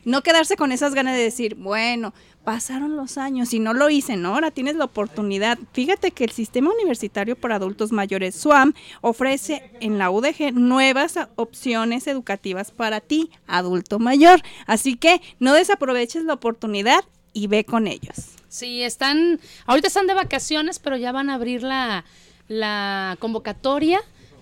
[0.07, 2.15] no quedarse con esas ganas de decir, bueno,
[2.45, 4.33] pasaron los años y no lo hice, ¿no?
[4.33, 5.59] Ahora tienes la oportunidad.
[5.75, 8.73] Fíjate que el Sistema Universitario para Adultos Mayores, SUAM,
[9.03, 14.41] ofrece en la UDG nuevas opciones educativas para ti, adulto mayor.
[14.67, 17.05] Así que no desaproveches la oportunidad
[17.35, 18.36] y ve con ellos.
[18.49, 22.05] Sí, están, ahorita están de vacaciones, pero ya van a abrir la,
[22.49, 24.01] la convocatoria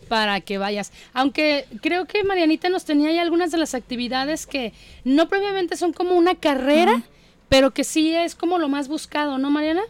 [0.08, 0.92] para que vayas.
[1.12, 4.72] Aunque creo que Marianita nos tenía ahí algunas de las actividades que
[5.04, 7.02] no previamente son como una carrera,
[7.48, 9.82] pero que sí es como lo más buscado, ¿no, Mariana?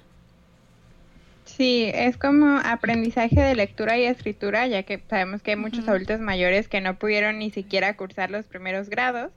[1.45, 6.19] Sí, es como aprendizaje de lectura y escritura, ya que sabemos que hay muchos adultos
[6.19, 9.31] mayores que no pudieron ni siquiera cursar los primeros grados.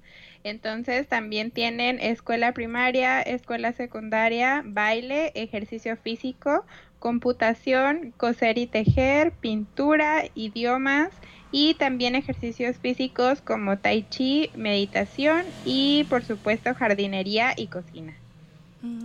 [0.44, 6.66] Entonces también tienen escuela primaria, escuela secundaria, baile, ejercicio físico,
[7.00, 11.20] computación, coser y tejer, pintura, idiomas
[11.52, 18.27] y también ejercicios físicos como tai chi, meditación y por supuesto jardinería y cocina.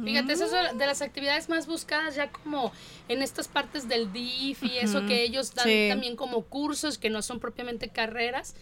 [0.04, 2.72] Fíjate, eso es de las actividades más buscadas ya como
[3.08, 5.86] en estas partes del DIF y eso que ellos dan Sí.
[5.88, 8.54] también como cursos que no son propiamente carreras.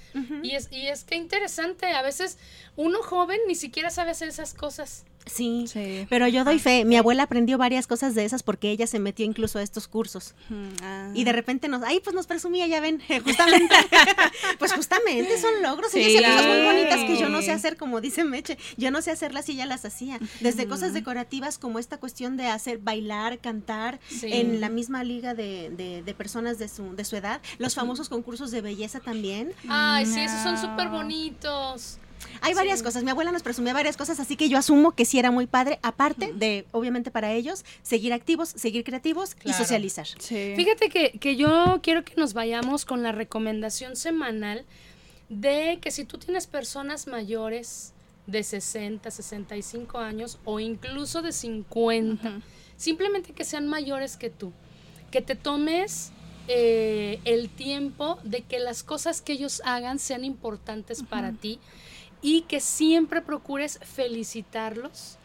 [0.43, 2.39] y, es, y es que interesante, a veces
[2.77, 5.05] uno joven ni siquiera sabe hacer esas cosas.
[5.27, 6.07] Sí, Sí.
[6.09, 6.85] pero yo doy fe.
[6.85, 10.35] Mi abuela aprendió varias cosas de esas porque ella se metió incluso a estos cursos.
[10.83, 11.11] Ah.
[11.15, 13.75] Y de repente nos, ay, pues nos presumía, ya ven, justamente.
[14.59, 15.95] pues justamente son logros.
[15.95, 16.17] Ella Sí.
[16.17, 18.59] hacía cosas muy bonitas que yo no sé hacer, como dice Meche.
[18.77, 20.19] Yo no sé hacerlas y ella las hacía.
[20.41, 24.29] Desde cosas decorativas como esta cuestión de hacer bailar, cantar Sí.
[24.33, 27.41] en la misma liga de, de- de personas de su, de su edad.
[27.59, 29.53] Los famosos concursos de belleza también.
[29.69, 31.99] Ay, sí, esos son súper bonitos.
[32.41, 33.05] Hay varias cosas.
[33.05, 35.79] Mi abuela nos presumía varias cosas, así que yo asumo que sí era muy padre,
[35.83, 40.07] aparte de, obviamente para ellos, seguir activos, seguir creativos y socializar.
[40.07, 40.55] Sí.
[40.57, 44.65] Fíjate que, que yo quiero que nos vayamos con la recomendación semanal
[45.29, 47.93] de que si tú tienes personas mayores
[48.27, 52.41] de 60, 65 años o incluso de 50,
[52.77, 54.53] simplemente que sean mayores que tú,
[55.11, 56.13] que te tomes
[56.49, 61.61] eh, el tiempo de que las cosas que ellos hagan sean importantes para ti
[62.23, 65.17] y que siempre procures felicitarlos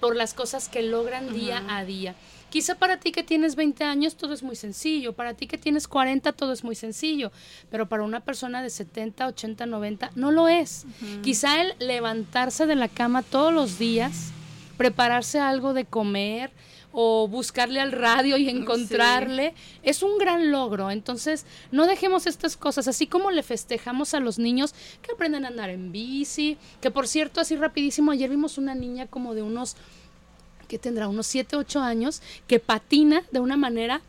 [0.00, 2.14] por las cosas que logran día a día.
[2.50, 5.88] Quizá para ti que tienes 20 años todo es muy sencillo, para ti que tienes
[5.88, 7.32] 40 todo es muy sencillo,
[7.68, 10.86] pero para una persona de 70, 80, 90 no lo es.
[11.22, 14.30] Quizá el levantarse de la cama todos los días,
[14.76, 16.52] prepararse algo de comer
[16.96, 20.90] o buscarle al radio y encontrarle, es un gran logro.
[20.90, 25.48] Entonces, no dejemos estas cosas, así como le festejamos a los niños que aprenden a
[25.48, 29.76] andar en bici, que por cierto, así rapidísimo, ayer vimos una niña como de unos
[30.68, 34.00] que tendrá unos 7, 8 años, que patina de una manera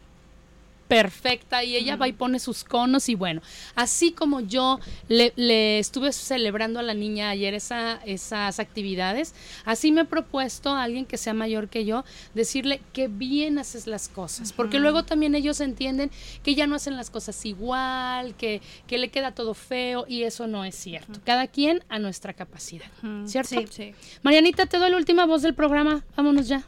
[0.88, 3.42] perfecta y ella va y pone sus conos y bueno,
[3.76, 9.34] así como yo le, le estuve celebrando a la niña ayer esa, esas actividades,
[9.66, 13.88] así me he propuesto a alguien que sea mayor que yo decirle que bien haces
[13.88, 16.12] las cosas, porque luego también ellos entienden
[16.44, 20.48] que ya no hacen las cosas igual, que, que le queda todo feo y eso
[20.48, 21.20] no es cierto.
[21.26, 22.88] Cada quien a nuestra capacidad,
[23.26, 23.56] ¿cierto?
[23.72, 23.94] Sí.
[24.22, 26.68] Marianita, te doy la última voz del programa, vámonos ya.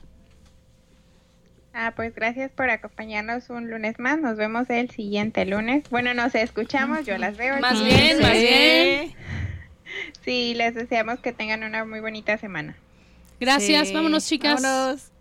[1.80, 4.20] Ah, pues gracias por acompañarnos un lunes más.
[4.20, 5.84] Nos vemos el siguiente lunes.
[5.92, 7.60] Bueno, nos escuchamos, yo las veo.
[7.60, 9.14] Más bien, más bien.
[10.26, 12.76] Sí, les deseamos que tengan una muy bonita semana.
[13.40, 13.94] Gracias, Sí.
[13.94, 14.60] vámonos chicas.
[14.60, 15.12] Vámonos.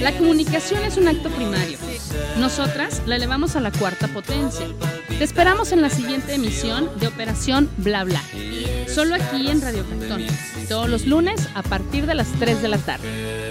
[0.00, 1.76] La comunicación es un acto primario.
[2.38, 4.64] Nosotras la elevamos a la cuarta potencia.
[5.08, 8.22] Te esperamos en la siguiente emisión de Operación Bla Bla.
[8.88, 10.24] Solo aquí en Radio Cantón.
[10.70, 13.41] Todos los lunes a partir de las 3 de la tarde.